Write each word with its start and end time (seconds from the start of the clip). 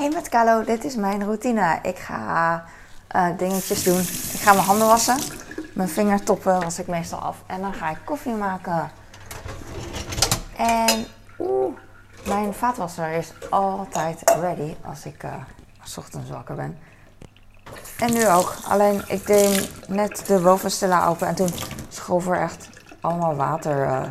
Hey 0.00 0.08
met 0.08 0.28
Carlo, 0.28 0.64
dit 0.64 0.84
is 0.84 0.94
mijn 0.94 1.24
routine. 1.24 1.78
Ik 1.82 1.98
ga 1.98 2.64
eh, 3.08 3.26
dingetjes 3.36 3.82
doen. 3.82 4.00
Ik 4.32 4.40
ga 4.40 4.52
mijn 4.52 4.64
handen 4.64 4.86
wassen. 4.86 5.18
Mijn 5.74 5.88
vingertoppen 5.88 6.60
was 6.60 6.78
ik 6.78 6.86
meestal 6.86 7.18
af. 7.18 7.42
En 7.46 7.60
dan 7.60 7.74
ga 7.74 7.90
ik 7.90 7.98
koffie 8.04 8.32
maken. 8.32 8.90
En 10.56 11.06
oeh, 11.38 11.76
mijn 12.26 12.54
vaatwasser 12.54 13.10
is 13.12 13.32
altijd 13.50 14.36
ready 14.40 14.74
als 14.84 15.04
ik 15.04 15.22
uh, 15.22 15.34
s 15.82 15.96
ochtends 15.96 16.30
wakker 16.30 16.54
ben. 16.54 16.78
En 17.98 18.12
nu 18.12 18.28
ook. 18.28 18.54
Alleen 18.68 19.02
ik 19.06 19.26
deed 19.26 19.88
net 19.88 20.26
de 20.26 20.38
bovenste 20.38 20.86
la 20.86 21.06
open 21.06 21.26
en 21.26 21.34
toen 21.34 21.50
schoof 21.88 22.26
er 22.26 22.40
echt 22.40 22.68
allemaal 23.00 23.34
water, 23.34 23.86
uh, 23.86 24.02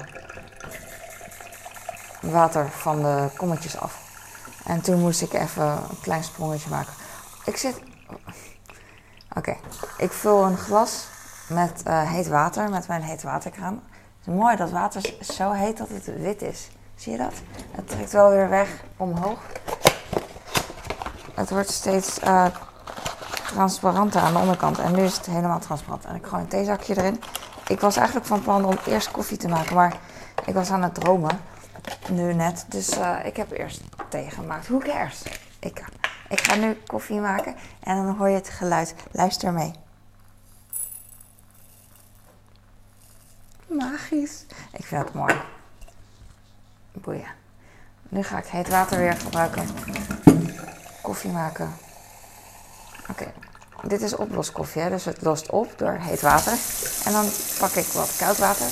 water 2.21 2.70
van 2.70 3.02
de 3.02 3.30
kommetjes 3.38 3.78
af. 3.78 4.09
En 4.70 4.82
toen 4.82 5.00
moest 5.00 5.22
ik 5.22 5.34
even 5.34 5.64
een 5.64 6.00
klein 6.02 6.24
sprongetje 6.24 6.70
maken. 6.70 6.93
Ik 7.46 7.57
zit. 7.57 7.82
Oké, 9.36 9.56
ik 9.98 10.12
vul 10.12 10.43
een 10.43 10.57
glas 10.57 11.07
met 11.48 11.84
uh, 11.88 12.12
heet 12.12 12.28
water, 12.28 12.70
met 12.70 12.88
mijn 12.88 13.02
heet 13.02 13.24
waterkraan. 13.24 13.84
Het 14.20 14.28
is 14.28 14.34
mooi 14.34 14.56
dat 14.56 14.70
water 14.71 15.14
zo 15.20 15.52
heet 15.52 15.78
dat 15.78 15.90
het 15.90 16.06
wit 16.06 16.42
is. 16.42 16.70
Zie 16.96 17.12
je 17.12 17.18
dat? 17.18 17.34
Het 17.71 17.88
trekt 17.88 18.12
wel 18.12 18.29
weer 18.29 18.50
weg 18.50 18.84
omhoog. 18.98 19.40
Het 21.34 21.50
wordt 21.50 21.71
steeds 21.71 22.20
uh, 22.24 22.46
transparanter 23.48 24.21
aan 24.21 24.34
de 24.34 24.40
onderkant. 24.40 24.79
En 24.79 24.96
nu 24.96 25.04
is 25.04 25.18
het 25.18 25.26
helemaal 25.26 25.60
transparant. 25.60 26.06
En 26.06 26.15
ik 26.15 26.26
gooi 26.26 26.42
een 26.42 26.48
theezakje 26.48 26.98
erin. 26.98 27.21
Ik 27.68 27.79
was 27.79 27.96
eigenlijk 27.96 28.28
van 28.28 28.42
plan 28.42 28.65
om 28.65 28.78
eerst 28.86 29.12
koffie 29.12 29.38
te 29.38 29.48
maken, 29.48 29.76
maar 29.76 29.98
ik 30.46 30.54
was 30.54 30.71
aan 30.71 30.84
het 30.84 30.96
dromen. 30.96 31.40
Nu 32.09 32.34
net. 32.34 32.66
Dus 32.67 32.98
uh, 32.98 33.26
ik 33.26 33.38
heb 33.38 33.52
eerst 33.52 33.81
thee 34.09 34.30
gemaakt. 34.30 34.68
Hoe 34.68 34.81
cares? 34.81 35.23
Ik, 35.59 35.84
ik 36.30 36.42
ga 36.42 36.56
nu 36.56 36.73
koffie 36.73 37.20
maken 37.20 37.56
en 37.80 37.95
dan 37.95 38.16
hoor 38.16 38.30
je 38.30 38.36
het 38.36 38.50
geluid. 38.50 38.96
Luister 39.12 39.54
mee. 39.54 39.72
Magisch. 43.68 44.46
Ik 44.72 44.86
vind 44.86 45.04
het 45.04 45.14
mooi. 45.14 45.36
Boeien. 46.92 47.38
Nu 48.10 48.24
ga 48.24 48.38
ik 48.38 48.46
heet 48.46 48.70
water 48.70 48.98
weer 48.98 49.14
gebruiken. 49.14 49.68
Koffie 51.02 51.32
maken. 51.32 51.73
Oké. 53.10 53.34
Dit 53.84 54.02
is 54.02 54.16
oploskoffie, 54.16 54.90
dus 54.90 55.06
het 55.06 55.22
lost 55.22 55.50
op 55.50 55.78
door 55.78 55.92
heet 55.92 56.22
water. 56.22 56.54
En 57.06 57.12
dan 57.12 57.26
pak 57.60 57.72
ik 57.72 57.86
wat 57.86 58.16
koud 58.18 58.38
water. 58.38 58.68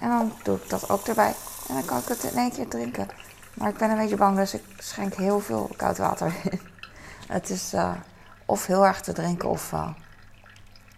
En 0.00 0.08
dan 0.08 0.32
doe 0.42 0.56
ik 0.56 0.68
dat 0.68 0.90
ook 0.90 1.06
erbij. 1.06 1.34
En 1.68 1.74
dan 1.74 1.84
kan 1.84 1.98
ik 1.98 2.08
het 2.08 2.22
in 2.22 2.38
één 2.38 2.52
keer 2.52 2.68
drinken. 2.68 3.08
Maar 3.56 3.68
ik 3.68 3.76
ben 3.76 3.90
een 3.90 3.96
beetje 3.96 4.16
bang, 4.16 4.36
dus 4.36 4.54
ik 4.54 4.64
schenk 4.78 5.14
heel 5.14 5.40
veel 5.40 5.70
koud 5.76 5.98
water 5.98 6.34
in. 6.50 6.60
Het 7.34 7.50
is 7.50 7.74
uh, 7.74 7.94
of 8.46 8.66
heel 8.66 8.86
erg 8.86 9.00
te 9.00 9.12
drinken 9.12 9.48
of 9.48 9.72
uh, 9.72 9.90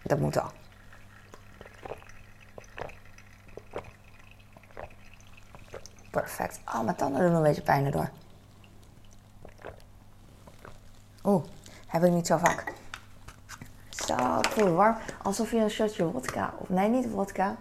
dat 0.03 0.19
moet 0.19 0.39
al. 0.39 0.51
Perfect. 6.11 6.61
Oh, 6.75 6.81
mijn 6.81 6.97
tanden 6.97 7.21
doen 7.21 7.35
een 7.35 7.43
beetje 7.43 7.63
pijn 7.63 7.85
erdoor. 7.85 8.11
Oeh, 11.25 11.45
heb 11.87 12.05
ik 12.05 12.13
niet 12.13 12.27
zo 12.27 12.39
vaak. 12.39 12.73
Zo, 13.89 14.41
voel 14.43 14.73
warm. 14.73 14.97
Alsof 15.23 15.51
je 15.51 15.59
een 15.59 15.71
shotje 15.71 16.11
vodka, 16.11 16.53
of 16.59 16.69
nee, 16.69 16.89
niet 16.89 17.07
vodka. 17.13 17.57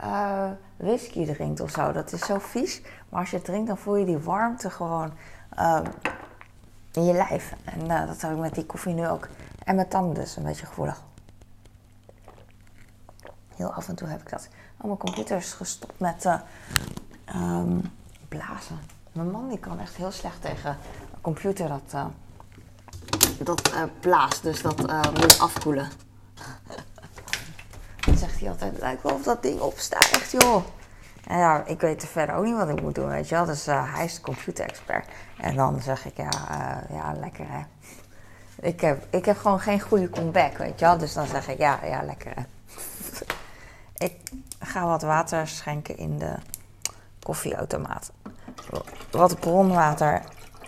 Uh, 0.00 0.50
whisky 0.82 1.26
drinkt 1.26 1.60
of 1.60 1.70
zo. 1.70 1.92
Dat 1.92 2.12
is 2.12 2.20
zo 2.20 2.38
vies. 2.38 2.82
Maar 3.08 3.20
als 3.20 3.30
je 3.30 3.36
het 3.36 3.44
drinkt, 3.44 3.66
dan 3.66 3.78
voel 3.78 3.96
je 3.96 4.04
die 4.04 4.18
warmte 4.18 4.70
gewoon 4.70 5.12
uh, 5.58 5.80
in 6.92 7.04
je 7.04 7.12
lijf. 7.12 7.54
En 7.64 7.80
uh, 7.80 8.06
dat 8.06 8.20
heb 8.20 8.30
ik 8.30 8.38
met 8.38 8.54
die 8.54 8.66
koffie 8.66 8.94
nu 8.94 9.08
ook. 9.08 9.28
En 9.64 9.74
mijn 9.74 9.88
tanden 9.88 10.14
dus 10.14 10.36
een 10.36 10.42
beetje 10.42 10.66
gevoelig. 10.66 11.02
Heel 13.56 13.72
af 13.72 13.88
en 13.88 13.94
toe 13.94 14.08
heb 14.08 14.20
ik 14.20 14.30
dat. 14.30 14.48
Oh, 14.76 14.84
mijn 14.84 14.98
computer 14.98 15.36
is 15.36 15.52
gestopt 15.52 16.00
met 16.00 16.26
um, 17.34 17.80
blazen. 18.28 18.78
Mijn 19.12 19.30
man 19.30 19.48
die 19.48 19.58
kan 19.58 19.80
echt 19.80 19.96
heel 19.96 20.10
slecht 20.10 20.42
tegen 20.42 20.70
een 21.14 21.20
computer 21.20 21.68
dat, 21.68 22.06
dat 23.38 23.70
blaast. 24.00 24.42
Dus 24.42 24.62
dat 24.62 24.76
moet 25.20 25.38
afkoelen. 25.38 25.88
Hij 28.42 28.50
altijd, 28.50 28.78
lijkt 28.78 29.02
wel 29.02 29.12
of 29.12 29.22
dat 29.22 29.42
ding 29.42 29.60
opstijgt, 29.60 30.30
joh. 30.30 30.64
En 31.26 31.38
ja, 31.38 31.64
ik 31.66 31.80
weet 31.80 32.02
er 32.02 32.08
verder 32.08 32.34
ook 32.34 32.44
niet 32.44 32.56
wat 32.56 32.68
ik 32.68 32.82
moet 32.82 32.94
doen, 32.94 33.08
weet 33.08 33.28
je 33.28 33.34
wel. 33.34 33.44
Dus 33.44 33.68
uh, 33.68 33.94
hij 33.94 34.04
is 34.04 34.14
de 34.14 34.20
computerexpert. 34.20 35.08
En 35.38 35.56
dan 35.56 35.80
zeg 35.80 36.04
ik, 36.04 36.16
ja, 36.16 36.30
uh, 36.50 36.96
ja, 36.96 37.12
lekker 37.20 37.46
hè. 37.48 37.62
Ik 38.60 38.80
heb, 38.80 39.06
ik 39.10 39.24
heb 39.24 39.36
gewoon 39.36 39.60
geen 39.60 39.80
goede 39.80 40.10
comeback, 40.10 40.56
weet 40.56 40.78
je 40.78 40.84
wel. 40.84 40.98
Dus 40.98 41.12
dan 41.12 41.26
zeg 41.26 41.48
ik, 41.48 41.58
ja, 41.58 41.78
ja, 41.84 42.02
lekker 42.02 42.32
hè. 42.34 42.42
ik 44.06 44.16
ga 44.58 44.86
wat 44.86 45.02
water 45.02 45.48
schenken 45.48 45.96
in 45.96 46.18
de 46.18 46.34
koffieautomaat. 47.22 48.12
Wat 49.10 49.40
bronwater. 49.40 50.22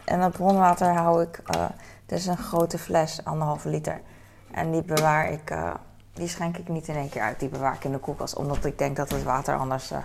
En 0.05 0.21
dat 0.21 0.33
bronwater 0.33 0.95
hou 0.95 1.23
ik, 1.23 1.41
uh, 1.57 1.63
het 2.07 2.19
is 2.19 2.27
een 2.27 2.37
grote 2.37 2.79
fles, 2.79 3.25
anderhalve 3.25 3.69
liter. 3.69 4.01
En 4.51 4.71
die 4.71 4.83
bewaar 4.83 5.31
ik 5.31 5.51
die 6.15 6.29
schenk 6.29 6.57
ik 6.57 6.69
niet 6.69 6.89
in 6.89 6.95
één 6.95 7.09
keer 7.09 7.23
uit. 7.23 7.41
Die 7.41 7.49
bewaar 7.49 7.75
ik 7.75 7.85
in 7.85 7.93
de 7.93 7.99
koelkast. 7.99 8.35
Omdat 8.35 8.65
ik 8.65 8.79
denk 8.79 8.97
dat 8.97 9.11
het 9.11 9.23
water 9.23 9.57
anders 9.57 9.93
uh, 9.93 9.99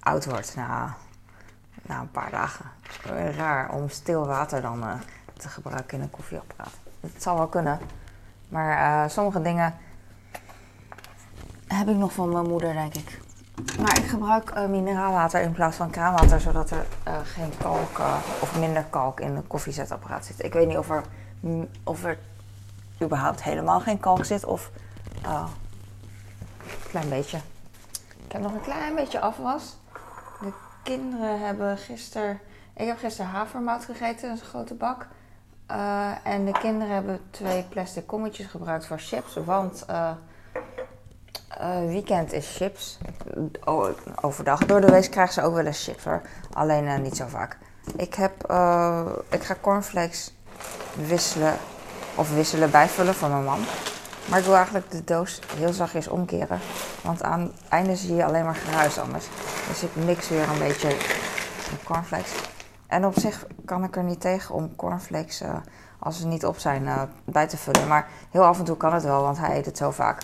oud 0.00 0.24
wordt 0.24 0.56
na, 0.56 0.96
na 1.82 2.00
een 2.00 2.10
paar 2.10 2.30
dagen. 2.30 2.64
Raar 3.36 3.70
om 3.70 3.88
stil 3.88 4.26
water 4.26 4.62
dan 4.62 4.82
uh, 4.82 4.92
te 5.36 5.48
gebruiken 5.48 5.96
in 5.96 6.02
een 6.02 6.10
koffieapparaat. 6.10 6.72
Het 7.00 7.22
zal 7.22 7.36
wel 7.36 7.46
kunnen. 7.46 7.78
Maar 8.48 9.04
uh, 9.04 9.10
sommige 9.10 9.42
dingen 9.42 9.74
heb 11.66 11.88
ik 11.88 11.96
nog 11.96 12.12
van 12.12 12.32
mijn 12.32 12.48
moeder, 12.48 12.72
denk 12.72 12.94
ik. 12.94 13.20
Maar 13.80 13.98
ik 13.98 14.04
gebruik 14.04 14.68
mineraalwater 14.68 15.40
in 15.40 15.52
plaats 15.52 15.76
van 15.76 15.90
kraanwater. 15.90 16.40
Zodat 16.40 16.70
er 16.70 16.86
geen 17.24 17.52
kalk 17.58 18.00
of 18.40 18.58
minder 18.58 18.84
kalk 18.90 19.20
in 19.20 19.34
de 19.34 19.40
koffiezetapparaat 19.40 20.24
zit. 20.24 20.44
Ik 20.44 20.52
weet 20.52 20.66
niet 20.66 20.78
of 20.78 20.90
er, 20.90 21.02
of 21.84 22.04
er 22.04 22.18
überhaupt 23.02 23.42
helemaal 23.42 23.80
geen 23.80 24.00
kalk 24.00 24.24
zit. 24.24 24.44
Of 24.44 24.70
Oh, 25.26 25.46
klein 26.88 27.08
beetje. 27.08 27.36
Ik 28.26 28.32
heb 28.32 28.42
nog 28.42 28.52
een 28.52 28.60
klein 28.60 28.94
beetje 28.94 29.20
afwas. 29.20 29.76
De 30.40 30.52
kinderen 30.82 31.40
hebben 31.40 31.78
gisteren. 31.78 32.40
Ik 32.76 32.86
heb 32.86 32.98
gisteren 32.98 33.30
havermout 33.30 33.84
gegeten, 33.84 34.28
dat 34.28 34.40
een 34.40 34.46
grote 34.46 34.74
bak. 34.74 35.06
Uh, 35.70 36.10
en 36.22 36.44
de 36.44 36.52
kinderen 36.52 36.94
hebben 36.94 37.20
twee 37.30 37.62
plastic 37.62 38.06
kommetjes 38.06 38.46
gebruikt 38.46 38.86
voor 38.86 38.98
chips. 38.98 39.34
Want 39.44 39.84
uh, 39.90 40.10
uh, 41.60 41.86
weekend 41.86 42.32
is 42.32 42.56
chips. 42.56 42.98
overdag. 44.20 44.66
Door 44.66 44.80
de 44.80 44.90
week 44.90 45.10
krijgen 45.10 45.34
ze 45.34 45.42
ook 45.42 45.54
wel 45.54 45.66
eens 45.66 45.84
chips 45.84 46.04
hoor. 46.04 46.22
Alleen 46.52 47.02
niet 47.02 47.16
zo 47.16 47.26
vaak. 47.26 47.58
Ik, 47.96 48.14
heb, 48.14 48.42
ik 49.28 49.42
ga 49.42 49.56
cornflakes 49.60 50.34
wisselen. 50.94 51.56
Of 52.14 52.34
wisselen 52.34 52.70
bijvullen 52.70 53.14
voor 53.14 53.28
mijn 53.28 53.44
man. 53.44 53.60
Maar 54.28 54.38
ik 54.38 54.44
wil 54.44 54.54
eigenlijk 54.54 54.90
de 54.90 55.04
doos 55.04 55.40
heel 55.56 55.72
zachtjes 55.72 56.08
omkeren. 56.08 56.58
Want 57.02 57.22
aan 57.22 57.40
het 57.40 57.52
einde 57.68 57.96
zie 57.96 58.14
je 58.14 58.24
alleen 58.24 58.44
maar 58.44 58.54
geruis 58.54 58.98
anders. 58.98 59.26
Dus 59.68 59.82
ik 59.82 59.90
mix 59.94 60.28
weer 60.28 60.48
een 60.48 60.58
beetje 60.58 60.96
cornflakes. 61.84 62.32
En 62.86 63.04
op 63.04 63.18
zich 63.18 63.46
kan 63.64 63.84
ik 63.84 63.96
er 63.96 64.04
niet 64.04 64.20
tegen 64.20 64.54
om 64.54 64.76
cornflakes, 64.76 65.42
uh, 65.42 65.54
als 65.98 66.20
ze 66.20 66.26
niet 66.26 66.46
op 66.46 66.58
zijn, 66.58 66.82
uh, 66.82 67.02
bij 67.24 67.46
te 67.46 67.56
vullen. 67.56 67.86
Maar 67.88 68.08
heel 68.30 68.44
af 68.44 68.58
en 68.58 68.64
toe 68.64 68.76
kan 68.76 68.94
het 68.94 69.02
wel, 69.02 69.22
want 69.22 69.38
hij 69.38 69.56
eet 69.56 69.66
het 69.66 69.76
zo 69.76 69.90
vaak. 69.90 70.22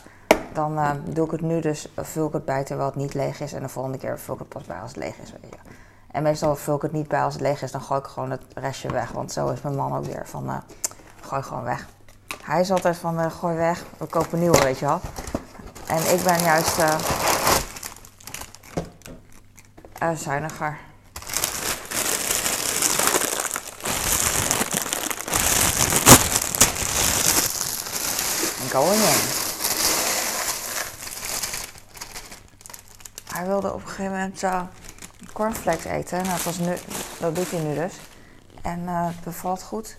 Dan 0.53 0.79
uh, 0.79 0.91
doe 1.05 1.25
ik 1.25 1.31
het 1.31 1.41
nu 1.41 1.61
dus, 1.61 1.89
vul 1.97 2.27
ik 2.27 2.33
het 2.33 2.45
bij 2.45 2.65
terwijl 2.65 2.89
het 2.89 2.99
niet 2.99 3.15
leeg 3.15 3.41
is. 3.41 3.53
En 3.53 3.63
de 3.63 3.69
volgende 3.69 3.99
keer 3.99 4.19
vul 4.19 4.35
ik 4.35 4.41
het 4.41 4.49
pas 4.49 4.65
bij 4.65 4.81
als 4.81 4.91
het 4.95 4.99
leeg 4.99 5.19
is. 5.19 5.35
En 6.11 6.23
meestal 6.23 6.57
vul 6.57 6.77
ik 6.77 6.83
het 6.83 6.93
niet 6.93 7.09
bij 7.09 7.23
als 7.23 7.33
het 7.33 7.43
leeg 7.43 7.63
is. 7.63 7.73
Dan 7.73 7.81
gooi 7.81 8.01
ik 8.01 8.07
gewoon 8.07 8.31
het 8.31 8.43
restje 8.55 8.89
weg. 8.89 9.11
Want 9.11 9.33
zo 9.33 9.49
is 9.49 9.61
mijn 9.61 9.77
man 9.77 9.97
ook 9.97 10.05
weer 10.05 10.27
van, 10.27 10.63
gooi 11.21 11.43
gewoon 11.43 11.63
weg. 11.63 11.87
Hij 12.43 12.61
is 12.61 12.71
altijd 12.71 12.97
van 12.97 13.21
uh, 13.21 13.31
gooi 13.31 13.57
weg, 13.57 13.85
we 13.99 14.07
kopen 14.07 14.39
nieuwe, 14.39 14.63
weet 14.63 14.79
je 14.79 14.85
wel. 14.85 15.01
En 15.87 16.15
ik 16.15 16.23
ben 16.23 16.43
juist 16.43 16.79
uh, 16.79 16.99
zuiniger. 20.15 20.79
Going 28.71 29.01
in. 29.01 29.21
Hij 33.35 33.47
wilde 33.47 33.73
op 33.73 33.83
een 33.83 33.89
gegeven 33.89 34.11
moment 34.11 34.43
uh, 34.43 34.63
cornflakes 35.33 35.85
eten. 35.85 36.19
Nou, 36.19 36.31
dat, 36.31 36.43
was 36.43 36.59
nu, 36.59 36.75
dat 37.21 37.35
doet 37.35 37.51
hij 37.51 37.61
nu 37.61 37.75
dus. 37.75 37.95
En 38.63 38.89
het 38.89 39.21
bevalt 39.21 39.63
goed. 39.63 39.97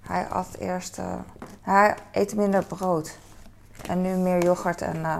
Hij 0.00 0.28
at 0.28 0.48
eerst. 0.58 0.98
Hij 1.64 1.94
eet 2.12 2.36
minder 2.36 2.64
brood. 2.64 3.18
En 3.88 4.02
nu 4.02 4.14
meer 4.14 4.42
yoghurt 4.42 4.82
en, 4.82 4.96
uh, 4.96 5.16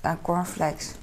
en 0.00 0.18
cornflakes. 0.22 0.94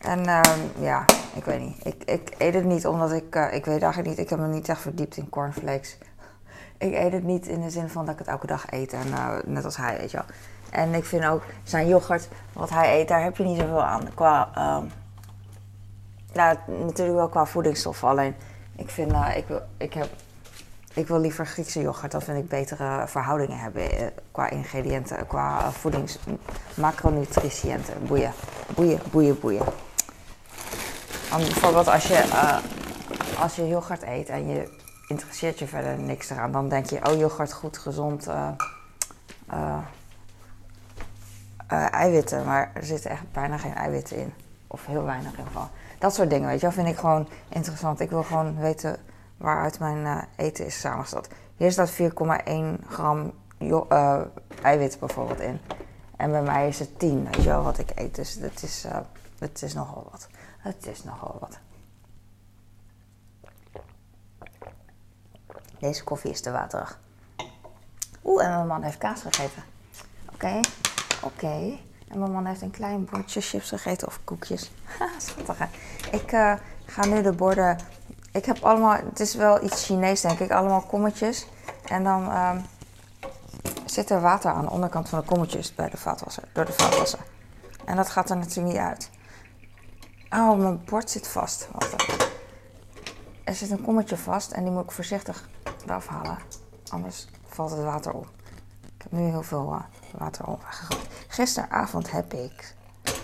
En 0.00 0.18
uh, 0.24 0.42
ja, 0.78 1.04
Ik 1.34 1.44
weet 1.44 1.60
niet. 1.60 1.86
Ik, 1.86 2.04
ik 2.04 2.34
eet 2.38 2.54
het 2.54 2.64
niet 2.64 2.86
omdat 2.86 3.12
ik... 3.12 3.34
eh, 3.34 3.54
ik 3.54 3.64
weet 3.64 3.82
eigenlijk 3.82 4.08
niet. 4.08 4.18
Ik 4.18 4.30
heb 4.30 4.38
me 4.38 4.46
niet 4.46 4.68
echt 4.68 4.80
verdiept 4.80 5.16
in 5.16 5.28
cornflakes. 5.28 5.98
Ik 6.78 6.94
eet 6.94 7.12
het 7.12 7.22
niet 7.22 7.46
in 7.46 7.60
de 7.60 7.70
zin 7.70 7.88
van 7.88 8.04
dat 8.04 8.12
ik 8.12 8.18
het 8.18 8.28
elke 8.28 8.46
dag 8.46 8.70
eet. 8.70 8.92
En 8.92 9.12
eh, 9.12 9.36
net 9.44 9.64
als 9.64 9.76
hij, 9.76 9.98
weet 9.98 10.10
je 10.10 10.16
wel. 10.16 10.26
En 10.70 10.94
ik 10.94 11.04
vind 11.04 11.24
ook 11.24 11.42
zijn 11.62 11.86
yoghurt, 11.86 12.28
wat 12.52 12.70
hij 12.70 13.00
eet, 13.00 13.08
daar 13.08 13.22
heb 13.22 13.36
je 13.36 13.44
niet 13.44 13.58
zoveel 13.58 13.82
aan. 13.84 14.14
Qua... 14.14 14.50
ehm, 14.54 14.84
ja, 16.32 16.56
natuurlijk 16.66 17.16
wel 17.16 17.28
qua 17.28 17.46
voedingsstoffen. 17.46 18.08
Alleen, 18.08 18.34
ik 18.76 18.90
vind... 18.90 19.12
ik, 19.12 19.46
ik, 19.76 19.94
heb, 19.94 20.08
ik 20.98 21.08
wil 21.08 21.20
liever 21.20 21.46
Griekse 21.46 21.80
yoghurt. 21.80 22.12
Dan 22.12 22.22
vind 22.22 22.38
ik 22.38 22.48
betere 22.48 23.06
verhoudingen 23.06 23.58
hebben 23.58 23.90
eh, 23.90 24.06
qua 24.30 24.50
ingrediënten. 24.50 25.26
Qua 25.26 25.72
voedings... 25.72 26.18
macronutritiënten. 26.74 27.94
Boeien. 28.06 28.32
Boeien, 28.74 29.00
boeien, 29.10 29.40
boeien. 29.40 29.64
Bijvoorbeeld 31.30 31.88
als 31.88 32.06
je, 32.06 32.14
eh, 32.14 32.58
als 33.40 33.56
je 33.56 33.68
yoghurt 33.68 34.02
eet 34.02 34.28
en 34.28 34.48
je 34.48 34.78
interesseert 35.08 35.58
je 35.58 35.66
verder 35.66 35.98
niks 35.98 36.30
eraan, 36.30 36.52
dan 36.52 36.68
denk 36.68 36.86
je, 36.86 37.06
oh 37.06 37.18
yoghurt 37.18 37.52
goed, 37.52 37.78
gezond, 37.78 38.26
eh, 38.26 38.48
eiwitten. 41.90 42.44
Maar 42.44 42.70
er 42.74 42.84
zitten 42.84 43.10
echt 43.10 43.32
bijna 43.32 43.58
geen 43.58 43.74
eiwitten 43.74 44.16
in. 44.16 44.32
Of 44.66 44.86
heel 44.86 45.04
weinig 45.04 45.32
in 45.32 45.38
ieder 45.38 45.46
geval. 45.46 45.68
Dat 45.98 46.14
soort 46.14 46.30
dingen, 46.30 46.48
weet 46.48 46.60
je 46.60 46.66
wel, 46.66 46.74
vind 46.74 46.88
ik 46.88 46.96
gewoon 46.96 47.28
interessant. 47.48 48.00
Ik 48.00 48.10
wil 48.10 48.22
gewoon 48.22 48.58
weten 48.58 48.96
waaruit 49.38 49.78
mijn 49.78 50.06
eh, 50.06 50.46
eten 50.46 50.66
is 50.66 50.80
samengesteld. 50.80 51.28
Hier 51.56 51.72
staat 51.72 51.92
4,1 51.92 52.86
gram 52.88 53.32
eh, 53.58 54.20
eiwit 54.62 54.98
bijvoorbeeld 54.98 55.40
in. 55.40 55.60
En 56.16 56.30
bij 56.30 56.42
mij 56.42 56.68
is 56.68 56.78
het 56.78 56.98
10, 56.98 57.24
weet 57.24 57.34
je 57.34 57.48
wel, 57.48 57.62
wat 57.62 57.78
ik 57.78 57.90
eet. 57.94 58.14
Dus 58.14 58.34
het 58.34 58.62
is, 58.62 58.84
eh, 58.84 58.98
het 59.38 59.62
is 59.62 59.74
nogal 59.74 60.08
wat. 60.10 60.28
Het 60.58 60.86
is 60.86 61.04
nogal 61.04 61.36
wat. 61.40 61.58
Deze 65.78 66.04
koffie 66.04 66.30
is 66.30 66.40
te 66.40 66.50
waterig. 66.50 67.00
Oeh, 68.24 68.44
en 68.44 68.50
mijn 68.50 68.66
man 68.66 68.82
heeft 68.82 68.98
kaas 68.98 69.20
gegeten. 69.20 69.62
Oké, 70.32 70.60
oké. 71.22 71.78
En 72.08 72.18
mijn 72.18 72.32
man 72.32 72.46
heeft 72.46 72.62
een 72.62 72.70
klein 72.70 73.04
bordje 73.04 73.40
chips 73.40 73.68
gegeten 73.68 74.06
of 74.06 74.20
koekjes. 74.24 74.70
Haha, 74.98 75.54
hè. 75.54 75.66
Ik 76.16 76.32
eh, 76.32 76.54
ga 76.86 77.06
nu 77.06 77.22
de 77.22 77.32
borden... 77.32 77.78
Ik 78.32 78.44
heb 78.44 78.58
allemaal... 78.64 78.92
Het 78.92 79.20
is 79.20 79.34
wel 79.34 79.64
iets 79.64 79.84
Chinees 79.84 80.20
denk 80.20 80.38
ik. 80.38 80.50
Allemaal 80.50 80.80
kommetjes. 80.80 81.46
En 81.84 82.04
dan 82.04 82.30
ehm, 82.30 82.60
zit 83.84 84.10
er 84.10 84.20
water 84.20 84.50
aan 84.50 84.64
de 84.64 84.70
onderkant 84.70 85.08
van 85.08 85.18
de 85.18 85.24
kommetjes 85.24 85.74
bij 85.74 85.90
de 85.90 85.96
vaatwasser. 85.96 86.42
Door 86.52 86.64
de 86.64 86.72
vaatwasser. 86.72 87.20
En 87.84 87.96
dat 87.96 88.08
gaat 88.08 88.30
er 88.30 88.36
natuurlijk 88.36 88.76
niet 88.76 88.84
uit. 88.84 89.10
Oh, 90.30 90.58
mijn 90.58 90.84
bord 90.84 91.10
zit 91.10 91.28
vast. 91.28 91.68
Wacht. 91.72 92.28
Er 93.44 93.54
zit 93.54 93.70
een 93.70 93.82
kommetje 93.82 94.16
vast 94.16 94.50
en 94.50 94.62
die 94.62 94.72
moet 94.72 94.84
ik 94.84 94.90
voorzichtig 94.90 95.48
eraf 95.84 96.06
halen. 96.06 96.38
Anders 96.88 97.28
valt 97.46 97.70
het 97.70 97.82
water 97.82 98.12
op. 98.12 98.28
Ik 98.96 99.02
heb 99.02 99.12
nu 99.12 99.28
heel 99.28 99.42
veel 99.42 99.72
eh, 99.72 100.18
water 100.18 100.46
opgegooid. 100.46 101.06
Gisteravond 101.28 102.10
heb 102.10 102.34
ik 102.34 102.74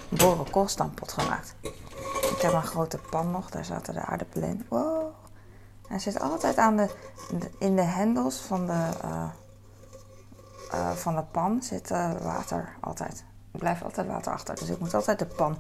boerenkoolstampot 0.09 1.13
gemaakt. 1.13 1.55
Ik 2.45 2.51
heb 2.51 2.63
een 2.63 2.69
grote 2.69 2.99
pan 2.99 3.31
nog, 3.31 3.51
daar 3.51 3.65
zaten 3.65 3.95
de 3.95 4.01
aardappelen 4.01 4.49
in. 4.49 4.67
Wow. 4.69 5.13
Hij 5.89 5.99
zit 5.99 6.21
altijd 6.21 6.57
aan 6.57 6.77
de, 6.77 6.89
in 7.59 7.77
de 7.77 7.83
hendels 7.83 8.37
van 8.37 8.67
de, 8.67 8.89
eh, 9.03 9.31
eh, 10.71 10.91
van 10.91 11.15
de 11.15 11.23
pan 11.23 11.63
zit 11.63 11.91
eh, 11.91 12.13
water 12.23 12.77
altijd. 12.81 13.25
Er 13.53 13.59
blijft 13.59 13.83
altijd 13.83 14.07
water 14.07 14.33
achter, 14.33 14.55
dus 14.55 14.69
ik 14.69 14.79
moet 14.79 14.95
altijd 14.95 15.19
de 15.19 15.27
pan 15.27 15.59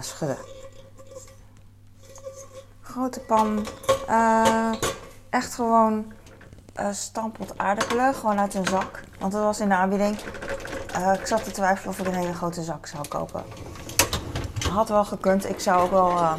schudden. 0.00 0.36
Grote 2.80 3.20
pan. 3.20 3.66
echt 5.30 5.54
gewoon 5.54 6.12
stampot 6.90 7.58
aardappelen. 7.58 8.14
Gewoon 8.14 8.38
uit 8.38 8.54
een 8.54 8.66
zak. 8.66 9.04
Want 9.18 9.32
dat 9.32 9.42
was 9.42 9.60
in 9.60 9.68
de 9.68 9.74
aanbieding. 9.74 10.18
Ik 11.20 11.26
zat 11.26 11.44
te 11.44 11.50
twijfelen 11.50 11.90
of 11.90 11.98
ik 11.98 12.06
een 12.06 12.14
hele 12.14 12.34
grote 12.34 12.62
zak 12.62 12.86
zou 12.86 13.08
kopen. 13.08 13.44
Had 14.72 14.88
wel 14.88 15.04
gekund. 15.04 15.48
Ik 15.48 15.60
zou 15.60 15.82
ook 15.82 15.90
wel 15.90 16.10
eh, 16.10 16.34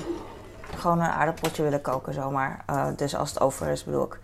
gewoon 0.76 1.00
een 1.00 1.10
aardappeltje 1.10 1.64
willen 1.64 1.82
koken 1.82 2.14
zomaar. 2.14 2.64
Eh, 2.66 2.88
dus 2.96 3.16
als 3.16 3.30
het 3.30 3.42
over 3.42 3.68
is 3.68 3.84
bedoel 3.84 4.04
ik. 4.04 4.20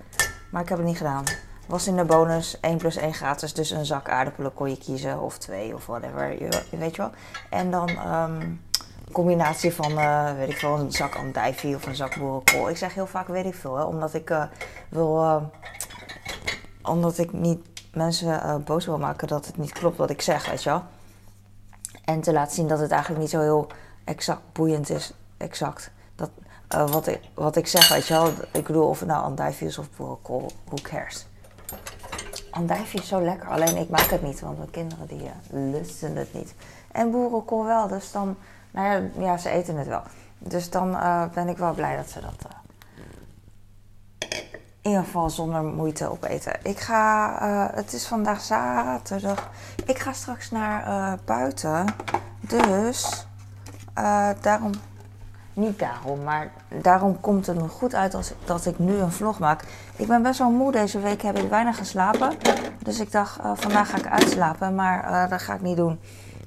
Maar 0.52 0.62
ik 0.62 0.70
heb 0.70 0.78
het 0.78 0.88
niet 0.88 0.98
gedaan. 0.98 1.24
Was 1.68 1.88
in 1.88 1.96
de 1.96 2.04
bonus 2.04 2.60
1 2.60 2.78
plus 2.78 2.96
1 2.96 3.14
gratis. 3.14 3.54
Dus 3.54 3.70
een 3.70 3.86
zak 3.86 4.10
aardappelen 4.10 4.54
kon 4.54 4.70
je 4.70 4.78
kiezen. 4.78 5.22
Of 5.22 5.38
twee 5.38 5.76
of 5.76 5.86
whatever. 5.86 6.44
Je, 6.44 6.78
weet 6.78 6.96
je 6.96 7.02
wel. 7.02 7.12
En 7.50 7.72
dan 7.72 7.88
ehm, 7.90 8.42
een 8.42 9.12
combinatie 9.12 9.74
van, 9.74 9.98
eh, 9.98 10.34
weet 10.34 10.50
ik 10.50 10.58
veel, 10.58 10.80
een 10.80 10.92
zak 10.92 11.16
andijvie 11.16 11.76
of 11.76 11.86
een 11.86 11.96
zak 11.96 12.18
boerenkool. 12.18 12.70
Ik 12.70 12.78
zeg 12.78 12.94
heel 12.94 13.08
vaak 13.08 13.28
weet 13.28 13.46
ik 13.46 13.56
veel. 13.56 13.76
Hè, 13.76 13.84
omdat 13.84 14.14
ik 14.14 14.48
wil... 14.90 15.42
omdat 16.84 17.18
ik 17.18 17.34
niet 17.34 17.68
mensen 17.94 18.64
boos 18.66 18.86
wil 18.86 18.98
maken 18.98 19.28
dat 19.28 19.46
het 19.46 19.58
niet 19.58 19.72
klopt 19.72 19.98
wat 19.98 20.10
ik 20.10 20.22
zeg, 20.22 20.50
weet 20.50 20.64
je 20.64 20.70
wel. 20.70 20.84
En 22.06 22.22
te 22.22 22.34
laten 22.34 22.56
zien 22.56 22.68
dat 22.68 22.80
het 22.80 22.92
eigenlijk 22.92 23.22
niet 23.22 23.30
zo 23.30 23.40
heel 23.40 23.68
exact 24.10 24.42
boeiend 24.52 24.90
is. 24.90 25.14
Exact. 25.38 25.92
Dat, 26.16 26.30
eh, 26.68 26.90
wat, 26.90 27.08
ik, 27.08 27.20
wat 27.34 27.56
ik 27.56 27.68
zeg, 27.68 27.90
weet 27.90 28.08
je 28.08 28.14
wel. 28.14 28.32
Ik 28.52 28.66
bedoel, 28.66 28.88
of 28.88 29.06
nou 29.06 29.24
andijvie 29.24 29.78
of 29.78 29.90
boerenkool, 29.98 30.52
who 30.66 30.78
cares. 30.82 31.28
Andijvie 32.52 33.02
is 33.02 33.08
zo 33.08 33.22
lekker, 33.22 33.50
alleen 33.50 33.78
ik 33.78 33.90
maak 33.90 34.10
het 34.10 34.22
niet, 34.22 34.40
want 34.40 34.58
mijn 34.58 34.70
kinderen 34.70 35.08
die 35.08 35.22
eh, 35.24 35.32
lusten 35.50 36.16
het 36.16 36.34
niet. 36.34 36.54
En 36.92 37.12
boerenkool 37.12 37.66
wel, 37.66 37.88
dus 37.88 38.12
dan, 38.12 38.38
nou 38.72 38.88
ja, 38.88 39.22
ja 39.26 39.38
ze 39.38 39.50
eten 39.50 39.78
het 39.78 39.88
wel. 39.88 40.02
Dus 40.38 40.70
dan 40.70 40.96
eh, 40.96 41.24
ben 41.34 41.48
ik 41.48 41.58
wel 41.58 41.74
blij 41.74 41.96
dat 41.96 42.10
ze 42.10 42.22
dat 42.22 42.58
in 44.82 44.96
ieder 44.96 45.04
geval 45.04 45.30
zonder 45.30 45.64
moeite 45.64 46.12
opeten. 46.12 46.54
Ik 46.64 46.80
ga, 46.80 47.72
het 47.74 47.94
is 47.94 48.08
vandaag 48.08 48.42
zaterdag. 48.42 49.50
Ik 49.86 50.00
ga 50.00 50.14
straks 50.14 50.52
naar 50.52 51.18
buiten. 51.26 51.86
Dus 52.40 53.28
eh, 54.04 54.30
daarom, 54.42 54.72
niet 55.54 55.80
daarom, 55.80 56.24
maar 56.24 56.52
daarom 56.82 57.20
komt 57.20 57.46
het 57.46 57.62
me 57.62 57.68
goed 57.68 57.96
uit 57.96 58.14
als, 58.14 58.34
dat 58.46 58.66
ik 58.66 58.80
nu 58.80 58.96
een 58.96 59.12
vlog 59.12 59.40
maak. 59.40 59.64
Ik 59.96 60.08
ben 60.08 60.22
best 60.22 60.40
wel 60.40 60.52
moe 60.52 60.72
deze 60.72 61.00
week, 61.00 61.22
heb 61.22 61.38
ik 61.38 61.50
weinig 61.50 61.78
geslapen. 61.78 62.34
Dus 62.84 63.00
ik 63.00 63.12
dacht, 63.12 63.40
eh, 63.40 63.52
vandaag 63.56 63.90
ga 63.90 63.98
ik 63.98 64.08
uitslapen, 64.08 64.76
maar 64.76 65.04
eh, 65.04 65.30
dat 65.30 65.42
ga 65.42 65.54
ik 65.54 65.62
niet 65.62 65.78
doen. 65.78 66.00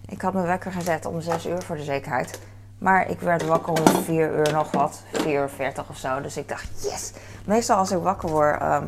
Ik 0.07 0.21
had 0.21 0.33
mijn 0.33 0.47
wekker 0.47 0.73
gezet 0.73 1.07
om 1.07 1.21
6 1.21 1.47
uur 1.47 1.63
voor 1.63 1.77
de 1.77 1.83
zekerheid. 1.83 2.41
Maar 2.79 3.09
ik 3.09 3.21
werd 3.21 3.47
wakker 3.47 3.73
om 3.73 4.03
4 4.03 4.39
uur 4.39 4.53
nog 4.53 4.71
wat, 4.71 5.03
4 5.13 5.41
uur 5.41 5.49
40 5.49 5.89
of 5.89 5.97
zo. 5.97 6.21
Dus 6.21 6.37
ik 6.37 6.49
dacht, 6.49 6.69
yes! 6.83 7.13
Meestal 7.45 7.77
als 7.77 7.91
ik 7.91 7.99
wakker 8.03 8.29
word 8.29 8.61
ehm, 8.61 8.87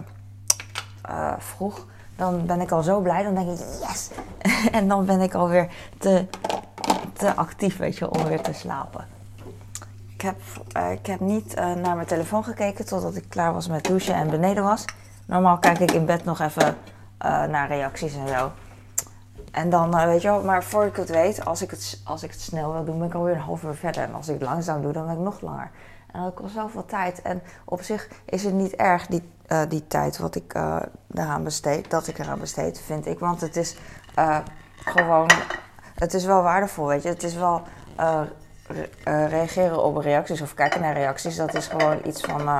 eh, 1.02 1.32
vroeg, 1.38 1.86
dan 2.16 2.46
ben 2.46 2.60
ik 2.60 2.70
al 2.70 2.82
zo 2.82 3.00
blij. 3.00 3.22
Dan 3.22 3.34
denk 3.34 3.50
ik, 3.50 3.58
yes! 3.58 4.10
en 4.78 4.88
dan 4.88 5.04
ben 5.04 5.20
ik 5.20 5.34
alweer 5.34 5.68
te, 5.98 6.26
actief, 7.32 7.76
weet 7.76 7.98
je, 7.98 8.10
om 8.10 8.24
weer 8.24 8.40
te 8.40 8.52
slapen. 8.52 9.14
Ik 10.14 10.20
heb, 10.20 10.40
eh, 10.72 10.92
ik 10.92 11.06
heb 11.06 11.20
niet 11.20 11.54
eh, 11.54 11.72
naar 11.72 11.94
mijn 11.94 12.06
telefoon 12.06 12.44
gekeken 12.44 12.86
totdat 12.86 13.16
ik 13.16 13.28
klaar 13.28 13.52
was 13.52 13.68
met 13.68 13.84
douchen 13.84 14.14
en 14.14 14.30
beneden 14.30 14.64
was. 14.64 14.84
Normaal 15.26 15.58
kijk 15.58 15.78
ik 15.78 15.90
in 15.90 16.04
bed 16.06 16.24
nog 16.24 16.40
even 16.40 16.76
eh, 17.18 17.44
naar 17.44 17.68
reacties 17.68 18.16
en 18.16 18.28
zo. 18.28 18.50
En 19.50 19.70
dan, 19.70 19.96
weet 20.06 20.22
je 20.22 20.28
wel, 20.28 20.42
maar 20.42 20.64
voor 20.64 20.84
ik 20.84 20.96
het 20.96 21.08
weet, 21.08 21.44
als 21.44 21.62
ik 21.62 21.70
het, 21.70 22.00
als 22.04 22.22
ik 22.22 22.30
het 22.30 22.40
snel 22.40 22.72
wil 22.72 22.84
doen, 22.84 22.98
ben 22.98 23.06
ik 23.06 23.14
alweer 23.14 23.34
een 23.34 23.40
half 23.40 23.62
uur 23.62 23.74
verder. 23.74 24.02
En 24.02 24.14
als 24.14 24.28
ik 24.28 24.34
het 24.34 24.48
langzaam 24.48 24.82
doe, 24.82 24.92
dan 24.92 25.06
ben 25.06 25.14
ik 25.14 25.20
nog 25.20 25.40
langer. 25.40 25.70
En 26.12 26.22
dat 26.22 26.34
kost 26.34 26.54
zoveel 26.54 26.84
tijd. 26.84 27.22
En 27.22 27.42
op 27.64 27.82
zich 27.82 28.08
is 28.24 28.44
het 28.44 28.54
niet 28.54 28.74
erg, 28.74 29.06
die, 29.06 29.30
die 29.68 29.86
tijd 29.86 30.18
wat 30.18 30.34
ik 30.34 30.54
eh 30.54 30.76
daaraan 31.06 31.44
besteed, 31.44 31.90
dat 31.90 32.06
ik 32.06 32.18
eraan 32.18 32.38
besteed, 32.38 32.80
vind 32.80 33.06
ik. 33.06 33.18
Want 33.18 33.40
het 33.40 33.56
is 33.56 33.76
gewoon, 34.84 35.30
het 35.94 36.14
is 36.14 36.24
wel 36.24 36.42
waardevol, 36.42 36.86
weet 36.86 37.02
je. 37.02 37.08
Het 37.08 37.22
is 37.22 37.34
wel 37.34 37.62
eh, 37.96 38.20
eh, 39.04 39.28
reageren 39.28 39.84
op 39.84 39.96
reacties 39.96 40.40
of 40.40 40.54
kijken 40.54 40.80
naar 40.80 40.94
reacties. 40.94 41.36
Dat 41.36 41.54
is 41.54 41.66
gewoon 41.66 42.00
iets 42.04 42.20
van 42.20 42.40
eh, 42.40 42.58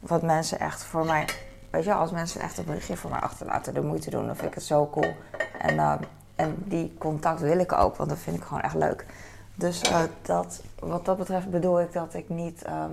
wat 0.00 0.22
mensen 0.22 0.58
echt 0.58 0.84
voor 0.84 1.04
mij 1.04 1.26
Weet 1.70 1.84
je, 1.84 1.94
als 1.94 2.10
mensen 2.10 2.40
echt 2.40 2.58
een 2.58 2.64
berichtje 2.64 2.96
voor 2.96 3.10
mij 3.10 3.20
achterlaten, 3.20 3.74
de 3.74 3.82
moeite 3.82 4.10
doen, 4.10 4.26
dan 4.26 4.36
vind 4.36 4.48
ik 4.48 4.54
het 4.54 4.64
zo 4.64 4.88
cool. 4.90 5.14
En, 5.58 6.00
en 6.34 6.54
die 6.64 6.94
contact 6.98 7.40
wil 7.40 7.58
ik 7.58 7.72
ook, 7.72 7.96
want 7.96 8.08
dat 8.08 8.18
vind 8.18 8.36
ik 8.36 8.42
gewoon 8.42 8.62
echt 8.62 8.74
leuk. 8.74 9.06
Dus 9.54 9.82
dat, 10.22 10.62
wat 10.78 11.04
dat 11.04 11.18
betreft 11.18 11.50
bedoel 11.50 11.80
ik 11.80 11.92
dat 11.92 12.14
ik 12.14 12.28
niet 12.28 12.62
ehm, 12.62 12.90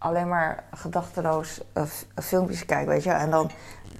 alleen 0.00 0.28
maar 0.28 0.64
gedachteloos 0.74 1.60
eh, 1.72 1.82
filmpjes 2.22 2.64
kijk, 2.64 2.86
weet 2.86 3.02
je. 3.02 3.10
En 3.10 3.30
dan 3.30 3.50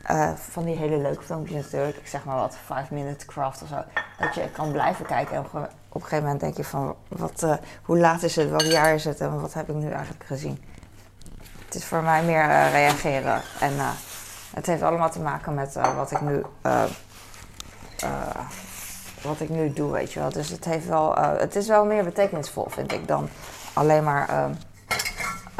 eh, 0.02 0.32
van 0.34 0.64
die 0.64 0.76
hele 0.76 0.96
leuke 0.96 1.22
filmpjes 1.22 1.62
natuurlijk, 1.62 1.96
ik 1.96 2.06
zeg 2.06 2.24
maar 2.24 2.36
wat, 2.36 2.56
5 2.64 2.90
minute 2.90 3.26
craft 3.26 3.62
of 3.62 3.68
zo. 3.68 3.82
Dat 4.18 4.34
je 4.34 4.50
kan 4.50 4.72
blijven 4.72 5.06
kijken 5.06 5.36
en 5.36 5.44
op 5.44 5.54
een 5.54 5.68
gegeven 5.92 6.22
moment 6.22 6.40
denk 6.40 6.56
je 6.56 6.64
van, 6.64 6.96
wat, 7.08 7.42
eh, 7.42 7.54
hoe 7.82 7.98
laat 7.98 8.22
is 8.22 8.36
het, 8.36 8.48
welk 8.48 8.62
jaar 8.62 8.94
is 8.94 9.04
het 9.04 9.20
en 9.20 9.40
wat 9.40 9.54
heb 9.54 9.68
ik 9.68 9.74
nu 9.74 9.90
eigenlijk 9.90 10.24
gezien. 10.24 10.64
Het 11.64 11.74
is 11.74 11.84
voor 11.84 12.02
mij 12.02 12.22
meer 12.22 12.46
reageren. 12.70 13.40
En 13.60 13.72
het 14.54 14.66
heeft 14.66 14.82
allemaal 14.82 15.10
te 15.10 15.20
maken 15.20 15.54
met 15.54 15.74
wat 15.96 16.10
ik 16.10 16.20
nu. 16.20 16.44
wat 19.22 19.40
ik 19.40 19.48
nu 19.48 19.72
doe, 19.72 19.92
weet 19.92 20.12
je 20.12 20.20
wel. 20.20 20.30
Dus 20.30 20.48
het 20.48 20.64
heeft 20.64 20.86
wel. 20.86 21.16
het 21.16 21.56
is 21.56 21.68
wel 21.68 21.84
meer 21.84 22.04
betekenisvol, 22.04 22.66
vind 22.68 22.92
ik, 22.92 23.08
dan 23.08 23.28
alleen 23.72 24.04
maar 24.04 24.50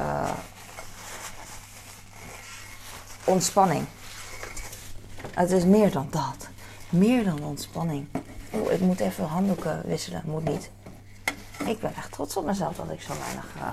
eh, 0.00 0.30
ontspanning. 3.24 3.86
Het 5.34 5.50
is 5.50 5.64
meer 5.64 5.92
dan 5.92 6.06
dat. 6.10 6.48
Meer 6.88 7.24
dan 7.24 7.42
ontspanning. 7.42 8.06
Oeh, 8.54 8.72
ik 8.72 8.80
moet 8.80 9.00
even 9.00 9.24
handdoeken 9.24 9.82
wisselen. 9.86 10.22
Moet 10.24 10.44
niet. 10.44 10.70
Ik 11.66 11.80
ben 11.80 11.94
echt 11.94 12.12
trots 12.12 12.36
op 12.36 12.44
mezelf 12.44 12.76
dat 12.76 12.90
ik 12.90 13.02
zo 13.02 13.12
weinig 13.18 13.46
uh, 13.56 13.68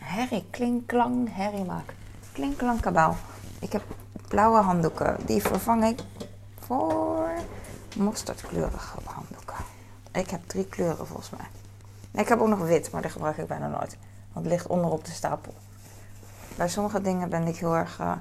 herrie, 0.00 0.44
klinklang 0.50 1.28
herrie 1.34 1.64
maak. 1.64 1.94
Klinklang 2.32 2.80
kabaal. 2.80 3.16
Ik 3.58 3.72
heb 3.72 3.82
blauwe 4.28 4.60
handdoeken. 4.60 5.16
Die 5.26 5.42
vervang 5.42 5.84
ik 5.84 6.00
voor 6.58 7.28
mosterdkleurige 7.96 8.98
handdoeken. 9.04 9.56
Ik 10.12 10.30
heb 10.30 10.40
drie 10.46 10.66
kleuren 10.66 11.06
volgens 11.06 11.30
mij. 11.30 11.46
Ik 12.22 12.28
heb 12.28 12.40
ook 12.40 12.48
nog 12.48 12.58
wit, 12.58 12.90
maar 12.90 13.02
die 13.02 13.10
gebruik 13.10 13.36
ik 13.36 13.46
bijna 13.46 13.68
nooit. 13.68 13.96
Want 14.32 14.44
het 14.44 14.54
ligt 14.54 14.66
onderop 14.66 15.04
de 15.04 15.10
stapel. 15.10 15.54
Bij 16.56 16.68
sommige 16.68 17.00
dingen 17.00 17.28
ben 17.28 17.46
ik 17.46 17.56
heel 17.56 17.76
erg. 17.76 17.98
Uh, 18.00 18.12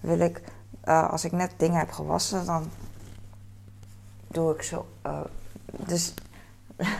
wil 0.00 0.18
ik, 0.18 0.42
uh, 0.84 1.10
als 1.10 1.24
ik 1.24 1.32
net 1.32 1.52
dingen 1.56 1.78
heb 1.78 1.90
gewassen, 1.90 2.46
dan 2.46 2.70
doe 4.28 4.54
ik 4.54 4.62
zo. 4.62 4.86
Uh, 5.06 5.20
dus 5.66 6.14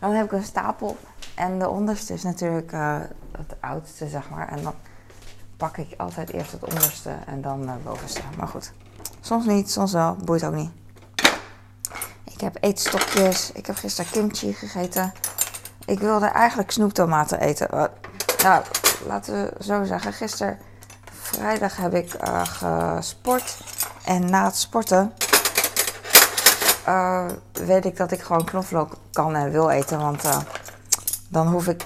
dan 0.00 0.12
heb 0.12 0.24
ik 0.24 0.32
een 0.32 0.44
stapel. 0.44 0.96
En 1.34 1.58
de 1.58 1.68
onderste 1.68 2.12
is 2.12 2.22
natuurlijk 2.22 2.72
het 3.36 3.54
oudste, 3.60 4.08
zeg 4.08 4.30
maar. 4.30 4.48
En 4.48 4.62
dan 4.62 4.74
pak 5.56 5.76
ik 5.76 5.94
altijd 6.00 6.30
eerst 6.30 6.52
het 6.52 6.64
onderste 6.64 7.10
en 7.26 7.40
dan 7.40 7.70
bovenste. 7.84 8.20
Maar 8.36 8.48
goed, 8.48 8.72
soms 9.20 9.46
niet, 9.46 9.70
soms 9.70 9.92
wel. 9.92 10.16
Boeit 10.24 10.44
ook 10.44 10.54
niet. 10.54 10.70
Ik 12.24 12.40
heb 12.40 12.56
eetstokjes. 12.60 13.52
Ik 13.52 13.66
heb 13.66 13.76
gisteren 13.76 14.10
kimchi 14.10 14.52
gegeten. 14.52 15.12
Ik 15.86 15.98
wilde 15.98 16.26
eigenlijk 16.26 16.70
snoeptomaten 16.70 17.40
eten. 17.40 17.90
Nou, 18.42 18.62
laten 19.06 19.34
we 19.34 19.64
zo 19.64 19.84
zeggen. 19.84 20.12
Gisteren 20.12 20.58
vrijdag 21.12 21.76
heb 21.76 21.94
ik 21.94 22.14
uh, 22.24 22.42
gesport. 22.44 23.56
En 24.04 24.30
na 24.30 24.44
het 24.44 24.56
sporten 24.56 25.12
uh, 26.88 27.26
weet 27.52 27.84
ik 27.84 27.96
dat 27.96 28.10
ik 28.10 28.22
gewoon 28.22 28.44
knoflook 28.44 28.96
kan 29.12 29.34
en 29.34 29.50
wil 29.50 29.70
eten. 29.70 29.98
Want 29.98 30.24
uh, 30.24 30.38
dan 31.28 31.46
hoef 31.46 31.66
ik... 31.66 31.82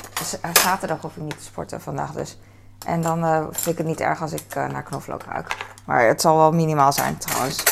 Zaterdag 0.52 1.00
hoef 1.00 1.17
ik 1.17 1.23
niet 1.23 1.38
te 1.38 1.45
sporten 1.45 1.81
vandaag 1.81 2.12
dus. 2.12 2.38
En 2.87 3.02
dan 3.02 3.49
vind 3.50 3.67
ik 3.67 3.78
het 3.78 3.87
niet 3.87 4.00
erg 4.00 4.23
als 4.23 4.33
ik 4.33 4.55
naar 4.55 4.83
knoflook 4.83 5.23
ruik. 5.23 5.57
Maar 5.85 6.07
het 6.07 6.21
zal 6.21 6.37
wel 6.37 6.52
minimaal 6.52 6.93
zijn 6.93 7.19
trouwens. 7.19 7.62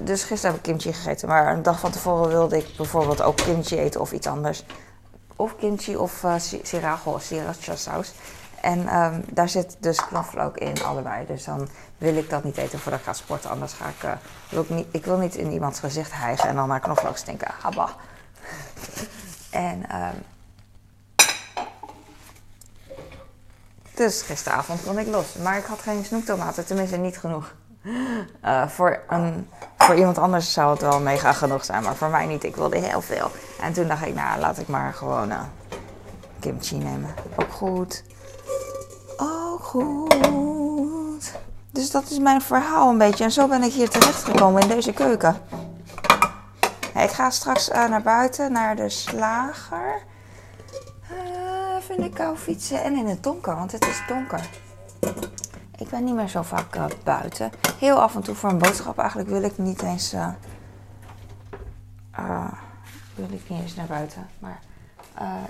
Dus 0.00 0.24
gisteren 0.24 0.54
heb 0.54 0.66
ik 0.66 0.72
kimchi 0.72 0.92
gegeten. 0.92 1.28
Maar 1.28 1.52
een 1.52 1.62
dag 1.62 1.80
van 1.80 1.90
tevoren 1.90 2.28
wilde 2.28 2.56
ik 2.56 2.76
bijvoorbeeld 2.76 3.22
ook 3.22 3.36
kimchi 3.36 3.78
eten 3.78 4.00
of 4.00 4.12
iets 4.12 4.26
anders. 4.26 4.64
Of 5.36 5.56
kimchi 5.56 5.96
of 5.96 6.22
uh, 6.22 6.34
sriracha, 6.62 7.18
sriracha 7.18 7.76
saus. 7.76 8.12
En 8.60 8.96
um, 8.96 9.24
daar 9.30 9.48
zit 9.48 9.76
dus 9.78 10.06
knoflook 10.06 10.56
in, 10.56 10.84
allebei. 10.84 11.26
Dus 11.26 11.44
dan 11.44 11.68
wil 11.98 12.16
ik 12.16 12.30
dat 12.30 12.44
niet 12.44 12.56
eten 12.56 12.78
voordat 12.78 13.00
ik 13.00 13.06
ga 13.06 13.12
sporten. 13.12 13.50
Anders 13.50 13.72
ga 13.72 13.88
ik, 13.88 14.02
uh, 14.04 14.12
wil 14.48 14.62
ik, 14.62 14.70
niet, 14.70 14.86
ik 14.90 15.04
wil 15.04 15.18
niet 15.18 15.34
in 15.34 15.52
iemands 15.52 15.80
gezicht 15.80 16.12
hijgen 16.12 16.48
en 16.48 16.54
dan 16.54 16.68
naar 16.68 16.80
knoflook 16.80 17.16
stinken. 17.16 17.48
Habba. 17.60 17.88
en 19.50 19.96
um, 20.02 20.24
dus 23.94 24.22
gisteravond 24.22 24.82
kon 24.84 24.98
ik 24.98 25.06
los. 25.06 25.34
Maar 25.34 25.58
ik 25.58 25.64
had 25.64 25.80
geen 25.80 26.04
snoeptomaten, 26.04 26.66
tenminste 26.66 26.96
niet 26.96 27.18
genoeg. 27.18 27.54
Uh, 28.44 28.68
voor, 28.68 29.00
een, 29.08 29.48
voor 29.76 29.94
iemand 29.94 30.18
anders 30.18 30.52
zou 30.52 30.70
het 30.70 30.80
wel 30.80 31.00
mega 31.00 31.32
genoeg 31.32 31.64
zijn, 31.64 31.82
maar 31.82 31.94
voor 31.94 32.08
mij 32.08 32.26
niet. 32.26 32.44
Ik 32.44 32.56
wilde 32.56 32.78
heel 32.78 33.00
veel. 33.00 33.30
En 33.60 33.72
toen 33.72 33.88
dacht 33.88 34.06
ik, 34.06 34.14
nou, 34.14 34.40
laat 34.40 34.58
ik 34.58 34.68
maar 34.68 34.94
gewoon 34.94 35.30
uh, 35.30 35.40
kimchi 36.40 36.76
nemen. 36.76 37.14
Ook 37.36 37.52
goed. 37.52 38.04
Ook 39.16 39.62
goed. 39.62 41.32
Dus 41.70 41.90
dat 41.90 42.10
is 42.10 42.18
mijn 42.18 42.40
verhaal 42.40 42.90
een 42.90 42.98
beetje. 42.98 43.24
En 43.24 43.32
zo 43.32 43.48
ben 43.48 43.62
ik 43.62 43.72
hier 43.72 43.88
terechtgekomen 43.88 44.62
in 44.62 44.68
deze 44.68 44.92
keuken. 44.92 45.36
ik 46.94 47.10
ga 47.10 47.30
straks 47.30 47.68
uh, 47.70 47.88
naar 47.88 48.02
buiten, 48.02 48.52
naar 48.52 48.76
de 48.76 48.88
slager. 48.88 50.02
even 51.78 51.96
in 51.96 52.02
de 52.02 52.10
kou 52.10 52.36
fietsen 52.36 52.82
en 52.82 52.96
in 52.96 53.06
het 53.06 53.22
donker, 53.22 53.54
want 53.54 53.72
het 53.72 53.86
is 53.86 54.02
donker. 54.08 54.48
Ik 55.78 55.88
ben 55.88 56.04
niet 56.04 56.14
meer 56.14 56.28
zo 56.28 56.42
vaak 56.42 56.76
uh, 56.76 56.84
buiten. 57.04 57.50
Heel 57.78 58.00
af 58.00 58.14
en 58.14 58.22
toe 58.22 58.34
voor 58.34 58.50
een 58.50 58.58
boodschap. 58.58 58.98
Eigenlijk 58.98 59.28
wil 59.28 59.42
ik 59.42 59.58
niet 59.58 59.82
eens. 59.82 60.14
Uh, 60.14 60.28
uh, 62.18 62.52
wil 63.14 63.28
ik 63.30 63.48
niet 63.48 63.60
eens 63.60 63.74
naar 63.74 63.86
buiten. 63.86 64.26
Maar 64.38 64.60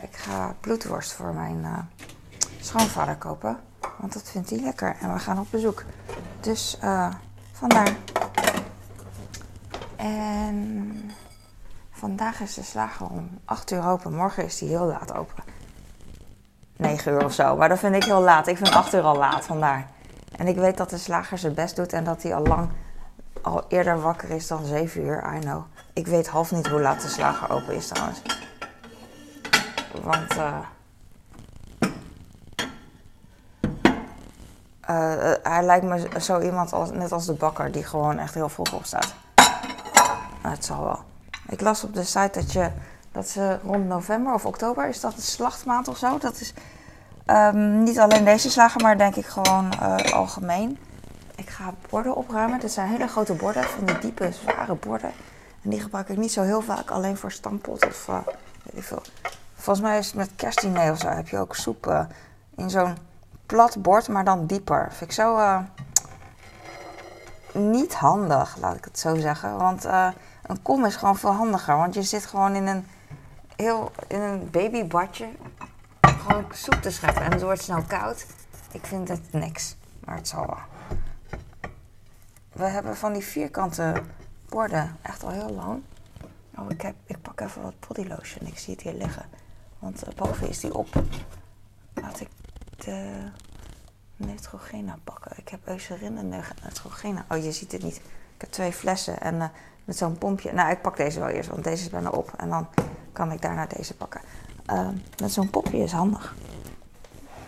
ik 0.02 0.16
ga 0.16 0.54
bloedworst 0.60 1.12
voor 1.12 1.34
mijn 1.34 1.88
schoonvader 2.60 3.16
kopen. 3.16 3.58
Want 3.98 4.12
dat 4.12 4.30
vindt 4.30 4.50
hij 4.50 4.58
lekker. 4.58 4.96
En 5.00 5.12
we 5.12 5.18
gaan 5.18 5.38
op 5.38 5.46
bezoek. 5.50 5.84
Dus 6.40 6.78
vandaar. 7.52 7.96
En 9.96 11.10
vandaag 11.90 12.40
is 12.40 12.54
de 12.54 12.62
slager 12.62 13.06
om 13.06 13.28
8 13.44 13.70
uur 13.70 13.86
open. 13.86 14.14
Morgen 14.14 14.44
is 14.44 14.58
die 14.58 14.68
heel 14.68 14.86
laat 14.86 15.14
open. 15.14 15.44
9 16.76 17.12
uur 17.12 17.24
of 17.24 17.32
zo. 17.32 17.56
Maar 17.56 17.68
dat 17.68 17.78
vind 17.78 17.94
ik 17.94 18.04
heel 18.04 18.22
laat. 18.22 18.46
Ik 18.46 18.56
vind 18.56 18.70
8 18.70 18.94
uur 18.94 19.02
al 19.02 19.16
laat, 19.16 19.44
vandaar. 19.44 19.94
En 20.36 20.46
ik 20.46 20.56
weet 20.56 20.76
dat 20.76 20.90
de 20.90 20.98
slager 20.98 21.38
zijn 21.38 21.54
best 21.54 21.76
doet 21.76 21.92
en 21.92 22.04
dat 22.04 22.22
hij 22.22 22.34
al 22.34 22.42
lang 22.42 22.68
al 23.42 23.64
eerder 23.68 24.00
wakker 24.00 24.30
is 24.30 24.46
dan 24.46 24.64
7 24.64 25.02
uur. 25.02 25.34
I 25.36 25.38
know. 25.38 25.62
Ik 25.92 26.06
weet 26.06 26.26
half 26.26 26.52
niet 26.52 26.66
hoe 26.66 26.80
laat 26.80 27.02
de 27.02 27.08
slager 27.08 27.50
open 27.50 27.74
is 27.74 27.88
trouwens. 27.88 28.22
Want 30.02 30.36
uh, 30.36 30.58
hij 35.42 35.62
lijkt 35.64 35.84
me 35.84 36.20
zo 36.20 36.40
iemand 36.40 36.72
als, 36.72 36.90
net 36.90 37.12
als 37.12 37.26
de 37.26 37.32
bakker 37.32 37.72
die 37.72 37.84
gewoon 37.84 38.18
echt 38.18 38.34
heel 38.34 38.48
vroeg 38.48 38.72
opstaat. 38.72 39.14
Nou, 40.42 40.54
het 40.54 40.64
zal 40.64 40.84
wel. 40.84 40.98
Ik 41.48 41.60
las 41.60 41.84
op 41.84 41.94
de 41.94 42.04
site 42.04 42.30
dat 42.32 42.52
je 42.52 42.70
dat 43.12 43.28
ze 43.28 43.58
rond 43.64 43.86
november 43.86 44.34
of 44.34 44.46
oktober 44.46 44.88
is 44.88 45.00
dat 45.00 45.14
de 45.14 45.20
slachtmaand 45.20 45.88
of 45.88 45.96
zo. 45.96 46.18
Dat 46.18 46.40
is 46.40 46.54
Um, 47.30 47.82
niet 47.82 47.98
alleen 47.98 48.24
deze 48.24 48.50
slagen, 48.50 48.82
maar 48.82 48.98
denk 48.98 49.16
ik 49.16 49.26
gewoon 49.26 49.72
uh, 49.82 49.96
algemeen. 50.12 50.78
Ik 51.34 51.50
ga 51.50 51.74
borden 51.88 52.16
opruimen. 52.16 52.60
Dit 52.60 52.72
zijn 52.72 52.88
hele 52.88 53.06
grote 53.06 53.34
borden, 53.34 53.64
van 53.64 53.84
die 53.84 53.98
diepe, 53.98 54.32
zware 54.32 54.74
borden. 54.74 55.12
En 55.62 55.70
die 55.70 55.80
gebruik 55.80 56.08
ik 56.08 56.16
niet 56.16 56.32
zo 56.32 56.42
heel 56.42 56.60
vaak, 56.60 56.90
alleen 56.90 57.16
voor 57.16 57.32
stampot 57.32 57.86
of 57.86 58.08
uh, 58.08 58.18
weet 58.62 58.76
ik 58.76 58.84
veel. 58.84 59.02
Volgens 59.54 59.86
mij 59.86 59.98
is 59.98 60.06
het 60.06 60.14
met 60.14 60.30
kerstdiner 60.36 60.92
of 60.92 60.98
zo, 60.98 61.08
heb 61.08 61.28
je 61.28 61.38
ook 61.38 61.54
soep 61.54 61.86
uh, 61.86 62.04
in 62.56 62.70
zo'n 62.70 62.96
plat 63.46 63.82
bord, 63.82 64.08
maar 64.08 64.24
dan 64.24 64.46
dieper. 64.46 64.88
Vind 64.90 65.10
ik 65.10 65.16
zo 65.16 65.60
niet 67.52 67.94
handig, 67.94 68.56
laat 68.60 68.76
ik 68.76 68.84
het 68.84 68.98
zo 68.98 69.16
zeggen. 69.16 69.56
Want 69.56 69.84
een 70.42 70.62
kom 70.62 70.84
is 70.84 70.96
gewoon 70.96 71.16
veel 71.16 71.32
handiger, 71.32 71.76
want 71.76 71.94
je 71.94 72.02
zit 72.02 72.26
gewoon 72.26 72.54
in 72.54 72.66
een 72.66 72.86
heel 73.56 73.90
in 74.06 74.20
een 74.20 74.50
babybadje 74.50 75.26
gewoon 76.26 76.44
soep 76.52 76.74
te 76.74 76.90
scheppen 76.90 77.22
en 77.22 77.32
het 77.32 77.42
wordt 77.42 77.62
snel 77.62 77.82
koud. 77.82 78.26
Ik 78.72 78.86
vind 78.86 79.08
het 79.08 79.32
niks, 79.32 79.76
maar 80.04 80.16
het 80.16 80.28
zal 80.28 80.46
wel. 80.46 80.58
We 82.52 82.64
hebben 82.64 82.96
van 82.96 83.12
die 83.12 83.22
vierkante 83.22 84.02
borden 84.48 84.96
echt 85.02 85.24
al 85.24 85.30
heel 85.30 85.50
lang. 85.50 85.82
Oh, 86.58 86.70
ik, 86.70 86.80
heb, 86.82 86.94
ik 87.04 87.22
pak 87.22 87.40
even 87.40 87.62
wat 87.62 87.74
body 87.88 88.08
lotion. 88.08 88.46
Ik 88.46 88.58
zie 88.58 88.74
het 88.74 88.82
hier 88.82 88.92
liggen. 88.92 89.24
Want 89.78 90.08
uh, 90.08 90.14
boven 90.14 90.48
is 90.48 90.60
die 90.60 90.74
op. 90.74 90.88
Laat 91.94 92.20
ik 92.20 92.28
de 92.76 93.28
Neutrogena 94.16 94.98
pakken. 95.04 95.32
Ik 95.36 95.48
heb 95.48 95.60
Eucerin 95.68 96.18
en 96.18 96.28
Neutrogena. 96.28 97.24
Oh, 97.28 97.42
je 97.42 97.52
ziet 97.52 97.72
het 97.72 97.82
niet. 97.82 97.96
Ik 98.34 98.40
heb 98.40 98.50
twee 98.50 98.72
flessen 98.72 99.20
en 99.20 99.34
uh, 99.34 99.48
met 99.84 99.96
zo'n 99.96 100.18
pompje. 100.18 100.52
Nou, 100.52 100.70
ik 100.70 100.82
pak 100.82 100.96
deze 100.96 101.18
wel 101.18 101.28
eerst, 101.28 101.48
want 101.48 101.64
deze 101.64 101.84
is 101.84 101.90
bijna 101.90 102.10
op. 102.10 102.32
En 102.36 102.48
dan 102.48 102.68
kan 103.12 103.32
ik 103.32 103.42
daarna 103.42 103.66
deze 103.66 103.94
pakken. 103.94 104.20
Uh, 104.70 104.88
met 105.20 105.32
zo'n 105.32 105.50
popje 105.50 105.78
is 105.78 105.92
handig. 105.92 106.34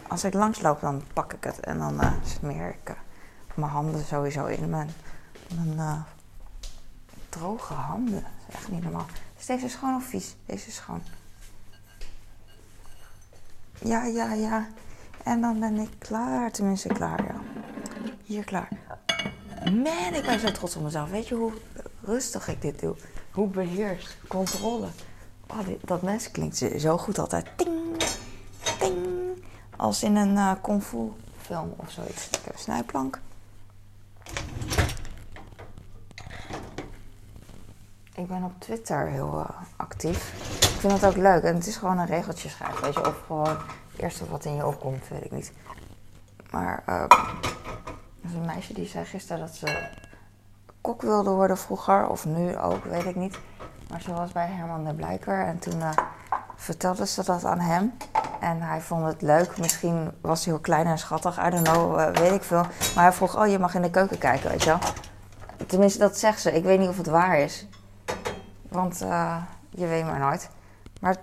Als 0.09 0.25
ik 0.25 0.35
langsloop, 0.35 0.81
dan 0.81 1.03
pak 1.13 1.33
ik 1.33 1.45
het 1.45 1.61
en 1.61 1.79
dan 1.79 1.95
uh, 1.95 2.13
smeer 2.25 2.69
ik 2.69 2.91
uh, 2.91 2.97
mijn 3.55 3.71
handen 3.71 4.05
sowieso 4.05 4.45
in 4.47 4.71
mijn, 4.71 4.91
droge 7.29 7.75
handen. 7.75 8.23
Dat 8.23 8.49
is 8.49 8.55
echt 8.55 8.71
niet 8.71 8.83
normaal. 8.83 9.07
Is 9.39 9.47
deze 9.47 9.69
schoon 9.69 9.95
of 9.95 10.05
vies? 10.05 10.37
Deze 10.47 10.67
is 10.67 10.75
schoon. 10.75 11.03
Ja, 13.79 14.05
ja, 14.05 14.33
ja. 14.33 14.67
En 15.23 15.41
dan 15.41 15.61
ben 15.61 15.79
ik 15.79 15.91
klaar. 15.99 16.51
Tenminste, 16.51 16.89
klaar, 16.89 17.25
ja. 17.25 17.41
Hier 18.25 18.45
klaar. 18.45 18.69
Man, 19.65 20.15
ik 20.15 20.23
ben 20.27 20.41
zo 20.41 20.51
trots 20.51 20.77
op 20.77 20.83
mezelf. 20.83 21.11
Weet 21.11 21.29
je 21.29 21.35
hoe 21.35 21.53
rustig 22.01 22.49
ik 22.49 22.63
dit 22.63 22.81
doe? 22.81 22.97
Hoe 23.31 23.49
beheerst? 23.49 24.17
Controle. 24.29 24.89
Oh, 25.50 25.59
dat 25.85 26.02
mes 26.02 26.31
klinkt 26.31 26.64
zo 26.78 26.99
goed 26.99 27.19
altijd. 27.19 27.47
Ting, 27.57 27.97
ting. 28.78 28.97
Als 29.76 30.02
in 30.02 30.17
een 30.17 30.35
uh, 30.35 30.52
kung 30.62 30.83
fu 30.83 31.12
film 31.40 31.75
of 31.76 31.90
zoiets. 31.90 32.28
Ik 32.28 32.45
heb 32.45 32.55
een 32.55 32.61
snijplank. 32.61 33.21
Ik 38.14 38.26
ben 38.26 38.45
op 38.45 38.52
Twitter 38.59 39.09
heel 39.09 39.38
uh, 39.38 39.50
actief. 39.76 40.33
vind 40.78 40.93
het 40.93 41.05
ook 41.05 41.17
leuk. 41.17 41.43
En 41.43 41.55
het 41.55 41.67
is 41.67 41.76
gewoon 41.76 41.99
een 41.99 42.07
regeltje 42.07 42.49
schrijven, 42.49 42.83
weet 42.83 42.95
je. 42.95 43.07
Of 43.07 43.23
gewoon 43.26 43.49
het 43.93 44.00
eerste 44.00 44.28
wat 44.31 44.45
in 44.45 44.55
je 44.55 44.67
opkomt, 44.67 45.09
weet 45.09 45.25
ik 45.25 45.31
niet. 45.31 45.52
Maar 46.50 46.83
uh, 46.88 46.95
er 46.95 48.28
is 48.28 48.33
een 48.33 48.47
meisje 48.47 48.75
die 48.75 48.87
zei 48.87 49.05
gisteren 49.05 49.40
dat 49.40 49.55
ze 49.55 49.88
kok 50.81 51.02
wilde 51.02 51.31
worden 51.31 51.59
vroeger. 51.59 52.09
Of 52.09 52.25
nu 52.25 52.59
ook, 52.59 52.85
weet 52.85 53.05
ik 53.05 53.17
niet. 53.17 53.38
Maar 53.90 54.00
ze 54.00 54.12
was 54.12 54.33
bij 54.33 54.47
Herman 54.47 54.85
de 54.85 54.95
Blijker 54.95 55.45
en 55.47 55.59
toen 55.59 55.78
uh, 55.78 55.90
vertelde 56.57 57.07
ze 57.07 57.25
dat 57.25 57.45
aan 57.45 57.61
hem. 57.61 57.92
En 58.40 58.62
hij 58.62 58.80
vond 58.80 59.07
het 59.07 59.23
leuk. 59.23 59.59
Misschien 59.59 60.11
was 60.21 60.45
hij 60.45 60.52
heel 60.52 60.62
klein 60.62 60.87
en 60.87 60.99
schattig. 60.99 61.47
I 61.47 61.50
don't 61.50 61.68
know, 61.68 61.99
uh, 61.99 62.07
weet 62.07 62.33
ik 62.33 62.42
veel. 62.42 62.66
Maar 62.95 63.04
hij 63.04 63.12
vroeg, 63.12 63.40
oh, 63.40 63.47
je 63.47 63.59
mag 63.59 63.75
in 63.75 63.83
de 63.83 63.90
keuken 63.90 64.18
kijken, 64.18 64.50
weet 64.50 64.62
je 64.62 64.68
wel. 64.68 64.78
Tenminste, 65.66 65.99
dat 65.99 66.18
zegt 66.18 66.40
ze. 66.40 66.52
Ik 66.52 66.64
weet 66.64 66.78
niet 66.78 66.88
of 66.88 66.97
het 66.97 67.07
waar 67.07 67.38
is. 67.38 67.66
Want 68.68 69.02
uh, 69.02 69.37
je 69.71 69.87
weet 69.87 70.04
maar 70.04 70.18
nooit. 70.18 70.50
Maar 71.00 71.16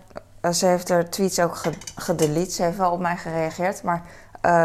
ze 0.53 0.65
heeft 0.65 0.89
haar 0.89 1.09
tweets 1.09 1.39
ook 1.39 1.61
gedelete. 1.95 2.51
Ze 2.51 2.63
heeft 2.63 2.77
wel 2.77 2.91
op 2.91 2.99
mij 2.99 3.17
gereageerd. 3.17 3.83
Maar 3.83 4.01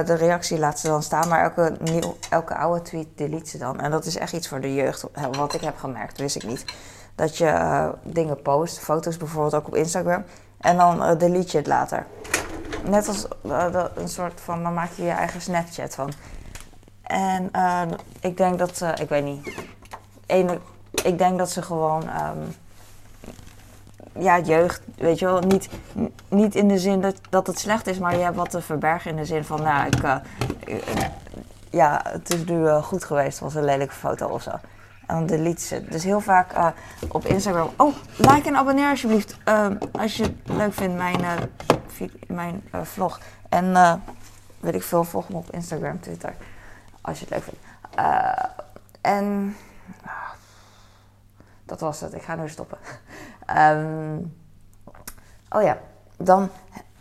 de 0.04 0.14
reactie 0.14 0.59
laat 0.59 0.78
ze 0.78 0.87
dan 0.87 1.02
staan. 1.02 1.28
Maar 1.28 1.42
elke, 1.42 1.76
nieuw, 1.80 2.16
elke 2.30 2.54
oude 2.54 2.83
tweet 2.83 3.09
delete 3.14 3.50
ze 3.50 3.59
dan. 3.59 3.80
En 3.80 3.90
dat 3.90 4.04
is 4.04 4.16
echt 4.16 4.33
iets 4.33 4.49
voor 4.49 4.61
de 4.61 4.75
jeugd. 4.75 5.07
Wat 5.30 5.54
ik 5.54 5.61
heb 5.61 5.78
gemerkt, 5.78 6.19
wist 6.19 6.37
ik 6.37 6.47
niet. 6.47 6.64
Dat 7.21 7.37
je 7.37 7.93
dingen 8.03 8.43
post. 8.43 8.79
Foto's 8.79 9.17
bijvoorbeeld 9.17 9.55
ook 9.55 9.67
op 9.67 9.75
Instagram. 9.75 10.25
En 10.61 10.77
dan 10.77 11.19
delete 11.19 11.50
je 11.50 11.59
het 11.59 11.67
later. 11.67 12.07
Net 12.85 13.09
als 13.09 13.27
een 13.95 14.09
soort 14.09 14.41
van... 14.41 14.62
Dan 14.62 14.75
maak 14.75 14.91
je 14.91 15.03
je 15.03 15.11
eigen 15.11 15.41
Snapchat 15.41 15.95
van. 15.95 16.12
En 17.03 17.50
ik 18.21 18.37
denk 18.37 18.59
dat... 18.59 18.83
ik 19.00 19.09
weet 19.09 19.25
niet. 19.25 19.55
Ene, 20.27 20.59
ik 21.05 21.19
denk 21.19 21.39
dat 21.39 21.50
ze 21.50 21.62
gewoon... 21.62 22.03
Um, 22.03 22.55
ja, 24.19 24.39
jeugd, 24.39 24.83
weet 24.97 25.19
je 25.19 25.25
wel, 25.25 25.41
niet, 25.41 25.69
niet 26.29 26.55
in 26.55 26.69
de 26.69 26.79
zin 26.79 27.00
dat, 27.00 27.21
dat 27.31 27.47
het 27.47 27.59
slecht 27.59 27.87
is, 27.87 27.99
maar 27.99 28.17
je 28.17 28.23
hebt 28.23 28.37
wat 28.37 28.50
te 28.50 28.61
verbergen 28.61 29.11
in 29.11 29.17
de 29.17 29.25
zin 29.25 29.45
van, 29.45 29.62
nou, 29.62 29.87
ik, 29.87 30.21
ja, 31.71 32.00
het 32.09 32.35
is 32.35 32.45
nu 32.45 32.69
goed 32.69 33.05
geweest, 33.05 33.33
het 33.33 33.41
was 33.41 33.55
een 33.55 33.65
lelijke 33.65 33.95
foto 33.95 34.27
of 34.29 34.43
zo. 34.43 34.50
Dan 35.11 35.26
delete 35.26 35.61
ze. 35.61 35.85
Dus 35.85 36.05
heel 36.05 36.21
vaak 36.21 36.52
uh, 36.57 36.67
op 37.09 37.26
Instagram, 37.26 37.71
oh, 37.76 37.95
like 38.17 38.49
en 38.49 38.57
abonneer 38.57 38.88
alsjeblieft, 38.88 39.37
als 39.93 40.17
je 40.17 40.23
het 40.23 40.33
leuk 40.45 40.73
vindt, 40.73 40.97
mijn, 40.97 41.21
mijn 42.26 42.62
vlog. 42.83 43.21
En 43.49 44.00
weet 44.61 44.75
ik 44.75 44.83
veel, 44.83 45.05
volg 45.05 45.29
me 45.29 45.37
op 45.37 45.50
Instagram, 45.50 46.00
Twitter, 46.00 46.35
als 47.00 47.21
je 47.21 47.26
het 47.29 47.35
leuk 47.35 47.43
vindt. 47.43 47.61
en 49.00 49.57
dat 51.64 51.81
was 51.81 52.00
het, 52.00 52.14
ik 52.14 52.23
ga 52.23 52.35
nu 52.35 52.49
stoppen. 52.49 52.79
Um, 53.57 54.37
oh 55.57 55.62
ja, 55.62 55.79
dan 56.17 56.50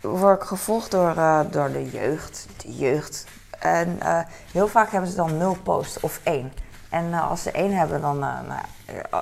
word 0.00 0.42
ik 0.42 0.48
gevolgd 0.48 0.90
door, 0.90 1.14
door 1.50 1.72
de 1.72 1.90
jeugd. 1.90 2.46
De 2.56 2.76
jeugd. 2.76 3.26
En 3.58 3.98
heel 4.52 4.68
vaak 4.68 4.90
hebben 4.90 5.10
ze 5.10 5.16
dan 5.16 5.36
nul 5.36 5.56
post 5.62 6.00
of 6.00 6.20
één. 6.22 6.52
En 6.90 7.04
uh, 7.04 7.30
als 7.30 7.42
ze 7.42 7.50
één 7.50 7.76
hebben, 7.76 8.00
dan, 8.00 8.18
nou, 8.18 8.62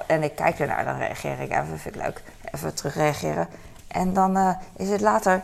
en 0.06 0.22
ik 0.22 0.34
kijk 0.34 0.58
ernaar, 0.58 0.84
dan 0.84 0.98
reageer 0.98 1.40
ik 1.40 1.50
even, 1.50 1.78
vind 1.78 1.94
ik 1.94 2.02
leuk. 2.02 2.22
Even 2.52 2.74
terug 2.74 2.94
reageren. 2.94 3.48
En 3.88 4.12
dan 4.12 4.56
is 4.76 4.88
het 4.88 5.00
later, 5.00 5.42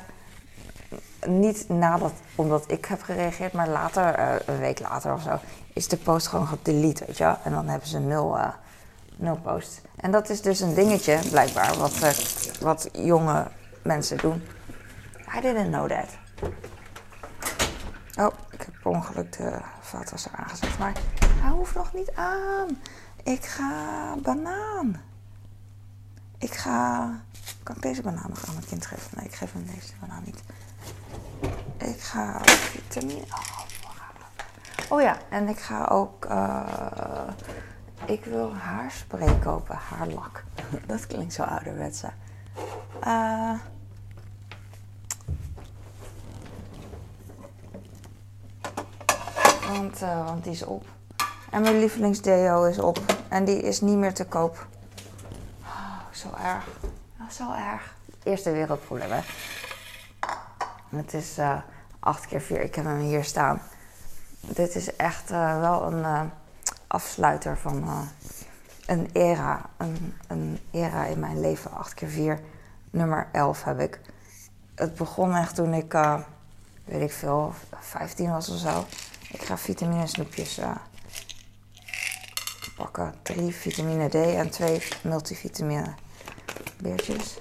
niet 1.26 1.68
nadat, 1.68 2.12
omdat 2.34 2.64
ik 2.70 2.84
heb 2.84 3.02
gereageerd, 3.02 3.52
maar 3.52 3.68
later, 3.68 4.18
een 4.48 4.58
week 4.58 4.80
later 4.80 5.12
of 5.12 5.22
zo, 5.22 5.38
is 5.72 5.88
de 5.88 5.96
post 5.96 6.26
gewoon 6.26 6.46
gedelete, 6.46 7.04
weet 7.06 7.18
je. 7.18 7.34
En 7.44 7.52
dan 7.52 7.68
hebben 7.68 7.88
ze 7.88 7.98
nul, 7.98 8.36
nul 9.16 9.36
post. 9.36 9.82
En 9.96 10.10
dat 10.10 10.28
is 10.28 10.42
dus 10.42 10.60
een 10.60 10.74
dingetje, 10.74 11.18
blijkbaar, 11.30 11.76
wat, 11.78 11.98
wat 12.60 12.88
jonge 12.92 13.46
mensen 13.82 14.16
doen. 14.16 14.42
I 15.36 15.40
didn't 15.40 15.70
know 15.70 15.88
that. 15.88 16.08
Oh, 18.18 18.32
per 18.84 18.92
ongeluk 18.92 19.32
de 19.32 19.60
vaatwasser 19.80 20.32
aangezet. 20.34 20.78
Maar 20.78 20.92
hij 21.40 21.50
hoeft 21.50 21.74
nog 21.74 21.92
niet 21.92 22.14
aan. 22.14 22.80
Ik 23.22 23.44
ga 23.44 24.14
banaan. 24.22 25.00
Ik 26.38 26.54
ga... 26.54 27.10
Kan 27.62 27.76
ik 27.76 27.82
deze 27.82 28.02
banaan 28.02 28.28
nog 28.28 28.46
aan 28.48 28.54
mijn 28.54 28.66
kind 28.66 28.86
geven? 28.86 29.10
Nee, 29.16 29.26
ik 29.26 29.34
geef 29.34 29.52
hem 29.52 29.66
deze 29.66 29.92
banaan 30.00 30.22
niet. 30.24 30.42
Ik 31.76 32.00
ga 32.00 32.40
vitamine... 32.44 33.20
Oh, 33.20 33.60
oh 34.88 35.00
ja, 35.00 35.16
en 35.28 35.48
ik 35.48 35.58
ga 35.58 35.84
ook... 35.84 36.24
Uh, 36.24 37.28
ik 38.06 38.24
wil 38.24 38.54
haarspray 38.54 39.38
kopen, 39.38 39.76
haarlak. 39.76 40.44
Dat 40.86 41.06
klinkt 41.06 41.32
zo 41.32 41.42
ouderwetse. 41.42 42.10
Uh, 43.06 43.58
want, 49.68 50.02
uh, 50.02 50.24
want 50.24 50.44
die 50.44 50.52
is 50.52 50.64
op. 50.64 50.84
En 51.50 51.62
mijn 51.62 51.78
lievelingsdeo 51.78 52.64
is 52.64 52.78
op. 52.78 52.98
En 53.28 53.44
die 53.44 53.62
is 53.62 53.80
niet 53.80 53.96
meer 53.96 54.14
te 54.14 54.24
koop. 54.24 54.66
Oh, 55.62 55.98
zo 56.12 56.28
erg. 56.44 56.68
Zo 57.30 57.52
erg. 57.52 57.94
Eerste 58.22 58.50
wereldprobleem, 58.50 59.10
hè. 59.10 59.20
Het 60.96 61.14
is 61.14 61.38
uh, 61.38 61.56
8 61.98 62.26
keer 62.26 62.40
4. 62.40 62.60
Ik 62.60 62.74
heb 62.74 62.84
hem 62.84 62.98
hier 62.98 63.24
staan. 63.24 63.60
Dit 64.40 64.74
is 64.74 64.96
echt 64.96 65.30
uh, 65.30 65.60
wel 65.60 65.92
een 65.92 66.30
afsluiter 66.86 67.58
van 67.58 68.08
een 68.86 69.10
era. 69.12 69.60
Een, 69.76 70.14
een, 70.26 70.58
era 70.70 71.04
in 71.04 71.18
mijn 71.18 71.40
leven. 71.40 71.72
8 71.72 71.94
keer 71.94 72.08
4 72.08 72.40
nummer 72.90 73.28
11 73.32 73.64
heb 73.64 73.80
ik. 73.80 74.00
Het 74.74 74.94
begon 74.94 75.34
echt 75.34 75.54
toen 75.54 75.74
ik, 75.74 75.92
weet 76.84 77.02
ik 77.02 77.12
veel, 77.12 77.52
15 77.80 78.30
was 78.30 78.48
of 78.48 78.58
zo. 78.58 78.84
Ik 79.34 79.42
ga 79.42 79.58
vitamine 79.58 80.06
snoepjes 80.06 80.58
uh, 80.58 80.70
pakken. 82.76 83.14
Drie 83.22 83.54
vitamine 83.54 84.08
D 84.08 84.14
en 84.14 84.50
twee 84.50 84.82
multivitamine 85.02 85.94
beertjes. 86.76 87.38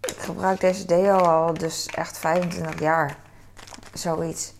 Ik 0.00 0.16
gebruik 0.18 0.60
deze 0.60 0.84
deo 0.84 1.16
al 1.16 1.54
dus 1.54 1.86
echt 1.86 2.18
25 2.18 2.80
jaar. 2.80 3.16
Zoiets. 3.92 4.52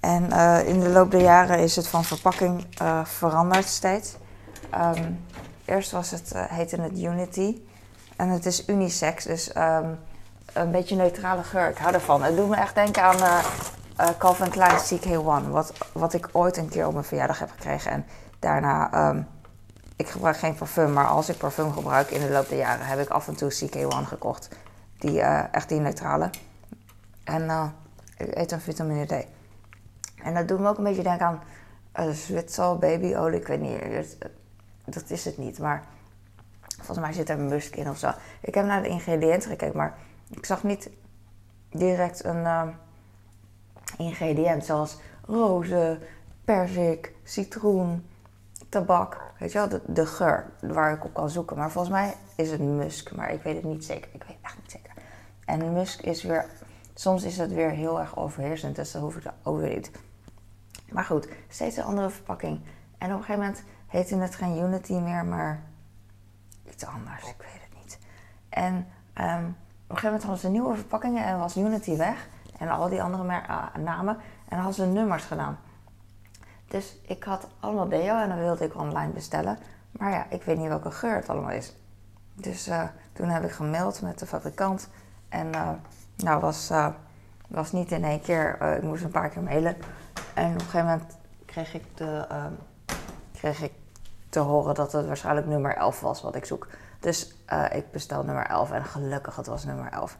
En 0.00 0.26
uh, 0.32 0.68
in 0.68 0.80
de 0.80 0.88
loop 0.88 1.10
der 1.10 1.22
jaren 1.22 1.58
is 1.58 1.76
het 1.76 1.88
van 1.88 2.04
verpakking 2.04 2.66
uh, 2.82 3.04
veranderd 3.04 3.66
steeds. 3.66 4.14
Um, 4.74 5.24
eerst 5.64 5.90
was 5.90 6.10
het, 6.10 6.32
heette 6.34 6.80
het 6.80 6.98
Unity. 6.98 7.60
En 8.16 8.28
het 8.28 8.46
is 8.46 8.68
unisex, 8.68 9.24
dus 9.24 9.56
um, 9.56 9.98
een 10.52 10.70
beetje 10.70 10.96
neutrale 10.96 11.42
geur. 11.42 11.68
Ik 11.68 11.78
hou 11.78 11.94
ervan. 11.94 12.22
Het 12.22 12.36
doet 12.36 12.48
me 12.48 12.56
echt 12.56 12.74
denken 12.74 13.02
aan 13.02 13.42
Calvin 14.18 14.50
Klein 14.50 14.78
CK1. 14.78 15.50
Wat, 15.50 15.72
wat 15.92 16.14
ik 16.14 16.28
ooit 16.32 16.56
een 16.56 16.68
keer 16.68 16.86
op 16.86 16.92
mijn 16.92 17.04
verjaardag 17.04 17.38
heb 17.38 17.50
gekregen. 17.50 17.90
En 17.90 18.06
daarna, 18.38 19.08
um, 19.08 19.26
ik 19.96 20.08
gebruik 20.08 20.36
geen 20.36 20.54
parfum, 20.54 20.92
maar 20.92 21.06
als 21.06 21.28
ik 21.28 21.36
parfum 21.36 21.72
gebruik 21.72 22.10
in 22.10 22.20
de 22.20 22.30
loop 22.30 22.48
der 22.48 22.58
jaren, 22.58 22.86
heb 22.86 22.98
ik 22.98 23.08
af 23.08 23.28
en 23.28 23.36
toe 23.36 23.52
CK1 23.52 24.08
gekocht. 24.08 24.48
Die, 24.98 25.20
echt 25.20 25.68
die 25.68 25.80
neutrale. 25.80 26.30
En 27.24 27.72
ik 28.16 28.36
eet 28.36 28.52
een 28.52 28.60
vitamine 28.60 29.06
D. 29.06 29.26
En 30.22 30.34
dat 30.34 30.48
doet 30.48 30.58
me 30.58 30.68
ook 30.68 30.78
een 30.78 30.84
beetje 30.84 31.02
denken 31.02 31.26
aan 31.26 31.42
uh, 32.06 32.12
Zwitsal 32.12 32.78
babyolie. 32.78 33.40
Ik 33.40 33.46
weet 33.46 33.60
niet, 33.60 34.16
dat 34.84 35.10
is 35.10 35.24
het 35.24 35.38
niet. 35.38 35.58
Maar 35.58 35.84
volgens 36.76 36.98
mij 36.98 37.12
zit 37.12 37.28
er 37.28 37.38
musk 37.38 37.76
in 37.76 37.88
of 37.88 37.98
zo. 37.98 38.10
Ik 38.40 38.54
heb 38.54 38.66
naar 38.66 38.82
de 38.82 38.88
ingrediënten 38.88 39.50
gekeken, 39.50 39.76
maar 39.76 39.94
ik 40.30 40.46
zag 40.46 40.62
niet 40.62 40.90
direct 41.70 42.24
een 42.24 42.46
uh, 43.92 44.06
ingrediënt 44.06 44.64
zoals 44.64 44.96
rozen, 45.24 45.98
perzik, 46.44 47.14
citroen, 47.24 48.06
tabak. 48.68 49.32
Weet 49.38 49.52
je 49.52 49.58
wel, 49.58 49.68
de, 49.68 49.80
de, 49.86 50.06
geur 50.06 50.46
waar 50.60 50.92
ik 50.92 51.04
op 51.04 51.14
kan 51.14 51.30
zoeken. 51.30 51.56
Maar 51.56 51.70
volgens 51.70 51.94
mij 51.94 52.14
is 52.36 52.50
het 52.50 52.60
musk, 52.60 53.14
maar 53.14 53.32
ik 53.32 53.42
weet 53.42 53.54
het 53.54 53.64
niet 53.64 53.84
zeker. 53.84 54.10
Ik 54.12 54.22
weet 54.22 54.36
het 54.36 54.44
echt 54.44 54.56
niet 54.56 54.70
zeker. 54.70 54.92
En 55.44 55.72
musk 55.72 56.00
is 56.00 56.22
weer, 56.22 56.46
soms 56.94 57.24
is 57.24 57.38
het 57.38 57.52
weer 57.52 57.70
heel 57.70 58.00
erg 58.00 58.16
overheersend, 58.16 58.76
dus 58.76 58.92
dat 58.92 59.02
hoef 59.02 59.16
ik 59.16 59.32
ook 59.42 59.58
weer 59.60 59.74
niet. 59.74 59.90
Maar 60.90 61.04
goed, 61.04 61.28
steeds 61.48 61.76
een 61.76 61.84
andere 61.84 62.10
verpakking. 62.10 62.60
En 62.98 63.10
op 63.10 63.18
een 63.18 63.24
gegeven 63.24 63.40
moment 63.40 63.62
heette 63.86 64.16
het 64.16 64.34
geen 64.34 64.58
Unity 64.58 64.92
meer, 64.92 65.24
maar 65.24 65.62
iets 66.70 66.84
anders. 66.84 67.22
Ik 67.22 67.34
weet 67.38 67.62
het 67.68 67.82
niet. 67.82 67.98
En 68.48 68.74
um, 68.74 69.56
op 69.88 69.94
een 69.94 70.00
gegeven 70.00 70.04
moment 70.04 70.22
hadden 70.22 70.38
ze 70.38 70.48
nieuwe 70.48 70.74
verpakkingen 70.74 71.24
en 71.24 71.38
was 71.38 71.56
Unity 71.56 71.96
weg. 71.96 72.28
En 72.58 72.68
al 72.68 72.88
die 72.88 73.02
andere 73.02 73.24
uh, 73.24 73.66
namen. 73.84 74.14
En 74.14 74.56
dan 74.56 74.58
hadden 74.58 74.74
ze 74.74 74.86
nummers 74.86 75.24
gedaan. 75.24 75.58
Dus 76.66 76.98
ik 77.02 77.24
had 77.24 77.48
allemaal 77.60 77.88
deo 77.88 78.16
en 78.16 78.28
dan 78.28 78.38
wilde 78.38 78.64
ik 78.64 78.76
online 78.76 79.12
bestellen. 79.12 79.58
Maar 79.90 80.10
ja, 80.10 80.26
ik 80.30 80.42
weet 80.42 80.58
niet 80.58 80.68
welke 80.68 80.90
geur 80.90 81.14
het 81.14 81.28
allemaal 81.28 81.50
is. 81.50 81.76
Dus 82.34 82.68
uh, 82.68 82.82
toen 83.12 83.28
heb 83.28 83.44
ik 83.44 83.50
gemaild 83.50 84.02
met 84.02 84.18
de 84.18 84.26
fabrikant. 84.26 84.88
En 85.28 85.46
uh, 85.46 85.70
nou 86.16 86.40
was, 86.40 86.70
was 87.48 87.72
niet 87.72 87.92
in 87.92 88.04
één 88.04 88.20
keer, 88.20 88.62
ik 88.76 88.82
moest 88.82 89.04
een 89.04 89.10
paar 89.10 89.28
keer 89.28 89.42
mailen. 89.42 89.76
En 90.34 90.46
op 90.46 90.54
een 90.54 90.60
gegeven 90.60 90.86
moment 90.86 91.16
kreeg 91.44 91.74
ik, 91.74 91.96
de, 91.96 92.26
uh, 92.32 92.44
kreeg 93.32 93.62
ik 93.62 93.72
te 94.28 94.38
horen 94.38 94.74
dat 94.74 94.92
het 94.92 95.06
waarschijnlijk 95.06 95.46
nummer 95.46 95.76
11 95.76 96.00
was 96.00 96.22
wat 96.22 96.34
ik 96.34 96.44
zoek. 96.44 96.68
Dus 97.00 97.34
ik 97.72 97.90
bestel 97.90 98.22
nummer 98.22 98.46
11 98.46 98.70
en 98.70 98.84
gelukkig 98.84 99.36
het 99.36 99.46
was 99.46 99.64
nummer 99.64 99.92
11. 99.92 100.16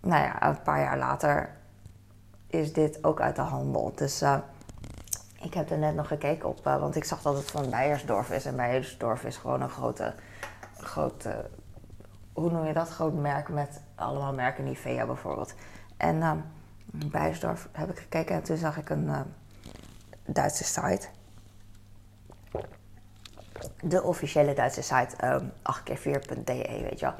Nou 0.00 0.22
ja, 0.22 0.42
een 0.42 0.62
paar 0.62 0.80
jaar 0.80 0.98
later 0.98 1.53
is 2.54 2.72
dit 2.72 3.04
ook 3.04 3.20
uit 3.20 3.36
de 3.36 3.42
handel. 3.42 3.92
Dus 3.94 4.22
uh, 4.22 4.38
ik 5.42 5.54
heb 5.54 5.70
er 5.70 5.78
net 5.78 5.94
nog 5.94 6.08
gekeken 6.08 6.48
op, 6.48 6.66
uh, 6.66 6.80
want 6.80 6.96
ik 6.96 7.04
zag 7.04 7.22
dat 7.22 7.36
het 7.36 7.50
van 7.50 7.70
Beiersdorf 7.70 8.30
is. 8.30 8.46
En 8.46 8.56
Beiersdorf 8.56 9.24
is 9.24 9.36
gewoon 9.36 9.62
een 9.62 9.68
grote, 9.68 10.14
grote, 10.76 11.50
hoe 12.32 12.50
noem 12.50 12.66
je 12.66 12.72
dat? 12.72 12.88
Groot 12.88 13.14
merk 13.14 13.48
met 13.48 13.80
allemaal 13.94 14.32
merken, 14.32 14.64
Nivea 14.64 15.06
bijvoorbeeld. 15.06 15.54
En 15.96 16.16
uh, 16.16 16.32
heb 17.72 17.90
ik 17.90 17.98
gekeken 17.98 18.34
en 18.34 18.42
toen 18.42 18.56
zag 18.56 18.76
ik 18.76 18.90
een 18.90 19.10
Duitse 20.24 20.64
site. 20.64 21.08
De 23.80 24.02
officiële 24.02 24.54
Duitse 24.54 24.82
site, 24.82 25.26
um, 25.26 25.52
8x4.de, 25.52 26.44
weet 26.44 27.00
je 27.00 27.06
wel. 27.06 27.14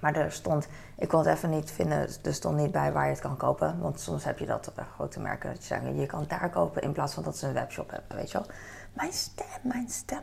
Maar 0.00 0.14
er 0.14 0.32
stond, 0.32 0.68
ik 0.96 1.08
kon 1.08 1.18
het 1.18 1.36
even 1.36 1.50
niet 1.50 1.70
vinden, 1.70 2.08
er 2.22 2.34
stond 2.34 2.56
niet 2.56 2.72
bij 2.72 2.92
waar 2.92 3.04
je 3.04 3.10
het 3.10 3.20
kan 3.20 3.36
kopen. 3.36 3.78
Want 3.80 4.00
soms 4.00 4.24
heb 4.24 4.38
je 4.38 4.46
dat 4.46 4.72
bij 4.74 4.84
grote 4.94 5.20
merken, 5.20 5.48
dat 5.48 5.58
je 5.58 5.64
zeggen, 5.64 5.96
je 5.96 6.06
kan 6.06 6.24
daar 6.28 6.50
kopen 6.50 6.82
in 6.82 6.92
plaats 6.92 7.14
van 7.14 7.22
dat 7.22 7.36
ze 7.36 7.46
een 7.46 7.52
webshop 7.52 7.90
hebben, 7.90 8.16
weet 8.16 8.30
je 8.30 8.38
wel. 8.38 8.46
Mijn 8.92 9.12
stem, 9.12 9.46
mijn 9.62 9.88
stem. 9.88 10.22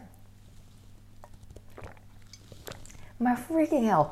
Maar 3.17 3.37
freaking 3.37 3.87
hell, 3.89 4.05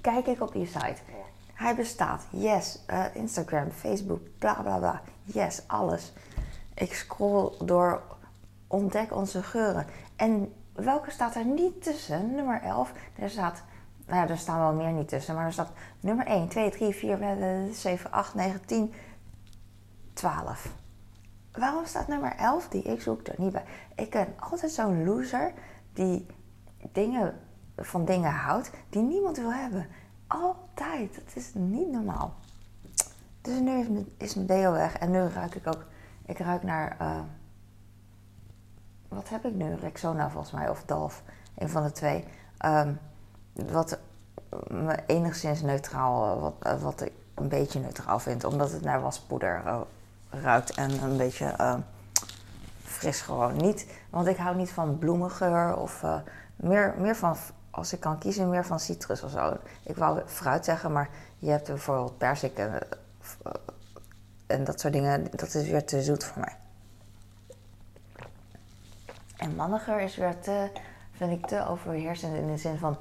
kijk 0.00 0.26
ik 0.26 0.40
op 0.40 0.52
die 0.52 0.66
site. 0.66 1.00
Hij 1.54 1.74
bestaat, 1.74 2.26
yes. 2.30 2.78
Uh, 2.90 3.04
Instagram, 3.12 3.70
Facebook, 3.70 4.20
bla 4.38 4.54
bla 4.62 4.78
bla. 4.78 5.02
Yes, 5.22 5.62
alles. 5.66 6.12
Ik 6.74 6.94
scroll 6.94 7.52
door, 7.64 8.02
ontdek 8.66 9.14
onze 9.14 9.42
geuren. 9.42 9.86
En 10.16 10.52
welke 10.72 11.10
staat 11.10 11.34
er 11.34 11.44
niet 11.44 11.82
tussen? 11.82 12.34
Nummer 12.34 12.62
11. 12.62 12.92
Er 13.18 13.30
staat 13.30 13.62
nou 14.10 14.28
er 14.28 14.38
staan 14.38 14.58
wel 14.58 14.72
meer 14.72 14.92
niet 14.92 15.08
tussen, 15.08 15.34
maar 15.34 15.46
er 15.46 15.52
staat 15.52 15.72
nummer 16.00 16.26
1, 16.26 16.48
2, 16.48 16.70
3, 16.70 16.94
4, 16.94 17.18
7, 17.72 18.10
8, 18.10 18.34
9, 18.34 18.64
10, 18.64 18.92
12. 20.12 20.72
Waarom 21.52 21.86
staat 21.86 22.08
nummer 22.08 22.36
11 22.36 22.68
die 22.68 22.82
ik 22.82 23.00
zoek 23.00 23.26
er 23.26 23.34
niet 23.38 23.52
bij? 23.52 23.64
Ik 23.94 24.10
ben 24.10 24.34
altijd 24.38 24.72
zo'n 24.72 25.04
loser 25.04 25.52
die 25.92 26.26
dingen 26.92 27.34
van 27.76 28.04
dingen 28.04 28.32
houdt 28.32 28.70
die 28.88 29.02
niemand 29.02 29.36
wil 29.36 29.52
hebben. 29.52 29.86
Altijd. 30.26 31.16
Het 31.16 31.36
is 31.36 31.50
niet 31.54 31.90
normaal. 31.90 32.34
Dus 33.40 33.60
nu 33.60 33.78
is 33.78 33.88
mijn, 33.88 34.08
is 34.16 34.34
mijn 34.34 34.46
deo 34.46 34.72
weg 34.72 34.98
en 34.98 35.10
nu 35.10 35.18
ruik 35.18 35.54
ik 35.54 35.66
ook. 35.66 35.84
Ik 36.26 36.38
ruik 36.38 36.62
naar. 36.62 36.96
Uh, 37.00 37.20
wat 39.08 39.28
heb 39.28 39.44
ik 39.44 39.54
nu? 39.54 39.74
Rexona 39.74 40.30
volgens 40.30 40.52
mij 40.52 40.68
of 40.68 40.84
Dolf. 40.84 41.22
Een 41.54 41.68
van 41.68 41.82
de 41.82 41.92
twee. 41.92 42.24
Um, 42.64 42.98
wat 43.52 43.98
me 44.68 44.98
enigszins 45.06 45.62
neutraal, 45.62 46.40
wat, 46.40 46.54
eh, 46.60 46.82
wat 46.82 47.00
ik 47.00 47.12
een 47.34 47.48
beetje 47.48 47.80
neutraal 47.80 48.18
vind, 48.18 48.44
omdat 48.44 48.72
het 48.72 48.82
naar 48.82 49.00
waspoeder 49.00 49.62
uh, 49.64 49.80
ruikt 50.30 50.74
en 50.74 51.02
een 51.02 51.16
beetje 51.16 51.54
uh, 51.60 51.74
fris 52.82 53.20
gewoon. 53.20 53.56
Niet, 53.56 53.86
want 54.10 54.26
ik 54.26 54.36
hou 54.36 54.56
niet 54.56 54.70
van 54.70 54.98
bloemengeur 54.98 55.76
of 55.76 56.02
uh, 56.02 56.20
meer, 56.56 56.94
meer 56.98 57.16
van, 57.16 57.36
als 57.70 57.92
ik 57.92 58.00
kan 58.00 58.18
kiezen, 58.18 58.50
meer 58.50 58.66
van 58.66 58.80
citrus 58.80 59.22
of 59.22 59.30
zo. 59.30 59.56
Ik 59.82 59.96
wou 59.96 60.20
fruit 60.26 60.64
zeggen, 60.64 60.92
maar 60.92 61.08
je 61.38 61.50
hebt 61.50 61.66
bijvoorbeeld 61.66 62.18
persik 62.18 62.58
en, 62.58 62.78
en 64.46 64.64
dat 64.64 64.80
soort 64.80 64.92
dingen, 64.92 65.26
dat 65.30 65.54
is 65.54 65.68
weer 65.68 65.84
te 65.84 66.02
zoet 66.02 66.24
voor 66.24 66.40
mij. 66.40 66.56
En 69.36 69.54
mannengeur 69.54 70.00
is 70.00 70.16
weer 70.16 70.40
te, 70.40 70.70
vind 71.12 71.32
ik 71.32 71.46
te 71.46 71.66
overheersend 71.66 72.34
in 72.34 72.46
de 72.46 72.56
zin 72.56 72.78
van 72.78 72.98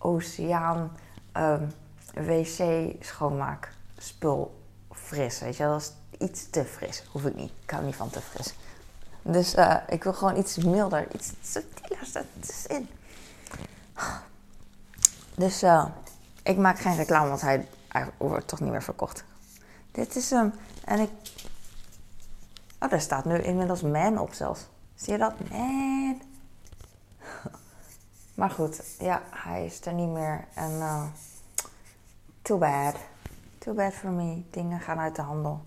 oceaan 0.00 0.96
um, 1.36 1.72
wc 2.14 2.92
schoonmaak 3.00 3.72
spul 3.98 4.60
fris. 4.92 5.40
Weet 5.40 5.56
je, 5.56 5.62
dat 5.62 5.80
is 5.80 5.92
iets 6.18 6.50
te 6.50 6.64
fris. 6.64 7.02
Hoef 7.10 7.24
ik 7.24 7.34
niet. 7.34 7.52
Ik 7.62 7.70
hou 7.70 7.84
niet 7.84 7.96
van 7.96 8.10
te 8.10 8.20
fris. 8.20 8.54
Dus 9.22 9.54
uh, 9.54 9.76
ik 9.88 10.04
wil 10.04 10.12
gewoon 10.12 10.36
iets 10.36 10.56
milder, 10.56 11.14
iets 11.14 11.32
subtielers 11.42 12.12
in. 12.66 12.88
Dus 15.34 15.62
uh, 15.62 15.86
ik 16.42 16.56
maak 16.56 16.78
geen 16.78 16.96
reclame, 16.96 17.28
want 17.28 17.40
hij, 17.40 17.66
wordt 18.16 18.48
toch 18.48 18.60
niet 18.60 18.70
meer 18.70 18.82
verkocht. 18.82 19.24
Dit 19.92 20.16
is 20.16 20.30
hem. 20.30 20.52
En 20.84 20.98
ik. 20.98 21.10
Oh, 22.78 22.90
daar 22.90 23.00
staat 23.00 23.24
nu 23.24 23.38
inmiddels 23.38 23.82
man 23.82 24.18
op 24.18 24.32
zelfs. 24.32 24.66
Zie 24.94 25.12
je 25.12 25.18
dat? 25.18 25.50
Man. 25.50 26.29
Maar 28.40 28.50
goed, 28.50 28.82
ja, 28.98 29.22
hij 29.30 29.64
is 29.64 29.86
er 29.86 29.92
niet 29.92 30.08
meer. 30.08 30.44
En 30.54 30.70
uh, 30.70 31.02
too 32.42 32.58
bad. 32.58 32.94
Too 33.58 33.74
bad 33.74 33.92
for 33.92 34.10
me. 34.10 34.42
Dingen 34.50 34.80
gaan 34.80 34.98
uit 34.98 35.16
de 35.16 35.22
handel. 35.22 35.64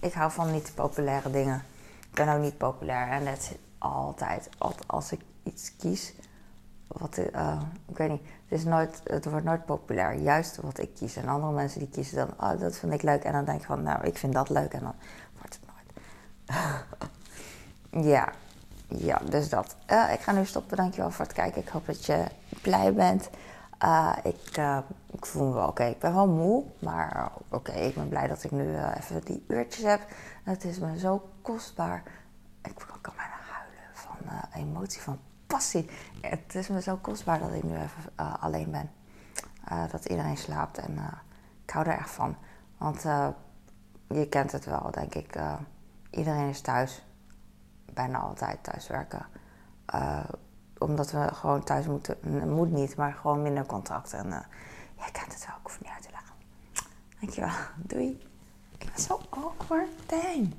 Ik 0.00 0.12
hou 0.12 0.30
van 0.30 0.52
niet 0.52 0.72
populaire 0.74 1.30
dingen. 1.30 1.62
Ik 2.10 2.14
ben 2.14 2.28
ook 2.28 2.40
niet 2.40 2.56
populair. 2.56 3.08
En 3.08 3.24
dat 3.24 3.36
is 3.36 3.52
altijd. 3.78 4.48
Als 4.86 5.12
ik 5.12 5.20
iets 5.42 5.76
kies, 5.76 6.14
wat, 6.86 7.18
uh, 7.18 7.60
ik 7.88 7.96
weet 7.96 8.10
niet, 8.10 8.22
het, 8.48 8.58
is 8.58 8.64
nooit, 8.64 9.00
het 9.04 9.24
wordt 9.24 9.44
nooit 9.44 9.64
populair. 9.64 10.14
Juist 10.14 10.56
wat 10.56 10.78
ik 10.78 10.94
kies. 10.94 11.16
En 11.16 11.28
andere 11.28 11.52
mensen 11.52 11.78
die 11.78 11.88
kiezen 11.88 12.16
dan, 12.16 12.50
oh, 12.50 12.60
dat 12.60 12.76
vind 12.76 12.92
ik 12.92 13.02
leuk. 13.02 13.24
En 13.24 13.32
dan 13.32 13.44
denk 13.44 13.60
ik 13.60 13.66
van, 13.66 13.82
nou, 13.82 14.04
ik 14.04 14.18
vind 14.18 14.32
dat 14.32 14.48
leuk. 14.48 14.72
En 14.72 14.80
dan 14.80 14.94
wordt 15.38 15.58
het 15.60 15.66
nooit. 15.66 15.92
ja, 18.12 18.32
ja, 18.88 19.20
dus 19.30 19.48
dat. 19.48 19.76
Uh, 19.90 20.12
ik 20.12 20.20
ga 20.20 20.32
nu 20.32 20.44
stoppen. 20.44 20.76
Dankjewel 20.76 21.10
voor 21.10 21.24
het 21.24 21.34
kijken. 21.34 21.62
Ik 21.62 21.68
hoop 21.68 21.86
dat 21.86 22.06
je 22.06 22.24
blij 22.62 22.94
bent. 22.94 23.30
Ik, 24.22 24.56
uh, 24.58 24.78
ik 25.12 25.26
voel 25.26 25.48
me 25.48 25.54
wel 25.54 25.68
oké. 25.68 25.84
Ik 25.84 25.98
ben 25.98 26.14
wel 26.14 26.28
moe, 26.28 26.64
maar 26.78 27.32
oké. 27.48 27.72
Ik 27.72 27.94
ben 27.94 28.08
blij 28.08 28.26
dat 28.26 28.44
ik 28.44 28.50
nu 28.50 28.76
even 28.76 29.24
die 29.24 29.44
uurtjes 29.48 29.84
heb. 29.84 30.00
Het 30.42 30.64
is 30.64 30.78
me 30.78 30.98
zo 30.98 31.28
kostbaar. 31.42 32.02
Ik 32.62 32.74
kan 33.00 33.12
bijna 33.16 33.34
huilen 33.50 33.90
van 33.92 34.16
emotie, 34.60 35.00
van 35.00 35.18
passie. 35.46 35.90
Het 36.20 36.54
is 36.54 36.68
me 36.68 36.82
zo 36.82 36.96
kostbaar 36.96 37.38
dat 37.38 37.52
ik 37.52 37.62
nu 37.62 37.74
even 37.74 38.38
alleen 38.40 38.70
ben. 38.70 38.90
dat 39.90 40.04
iedereen 40.04 40.36
slaapt 40.36 40.78
en 40.78 40.98
ik 41.64 41.70
hou 41.70 41.86
er 41.86 41.98
echt 41.98 42.10
van. 42.10 42.36
Want 42.78 43.02
je 44.08 44.28
kent 44.28 44.52
het 44.52 44.64
wel, 44.64 44.90
denk 44.90 45.14
ik. 45.14 45.38
iedereen 46.10 46.48
is 46.48 46.60
thuis 46.60 47.02
bijna 47.96 48.18
altijd 48.18 48.62
thuiswerken. 48.62 49.26
Uh, 49.94 50.24
omdat 50.78 51.10
we 51.10 51.28
gewoon 51.32 51.64
thuis 51.64 51.86
moeten, 51.86 52.16
moet 52.48 52.70
niet, 52.70 52.96
maar 52.96 53.12
gewoon 53.12 53.42
minder 53.42 53.66
contracten. 53.66 54.18
En 54.18 54.26
uh, 54.26 54.38
jij 54.98 55.10
kent 55.12 55.32
het 55.32 55.46
wel, 55.46 55.56
ik 55.56 55.62
hoef 55.62 55.72
het 55.72 55.82
niet 55.82 55.92
uit 55.92 56.02
te 56.02 56.10
leggen. 56.10 56.34
Dankjewel, 57.20 57.50
doei. 57.76 58.28
Ik 58.78 58.90
ben 58.92 59.02
zo 59.02 59.20
awkward, 59.30 59.88
dang. 60.06 60.54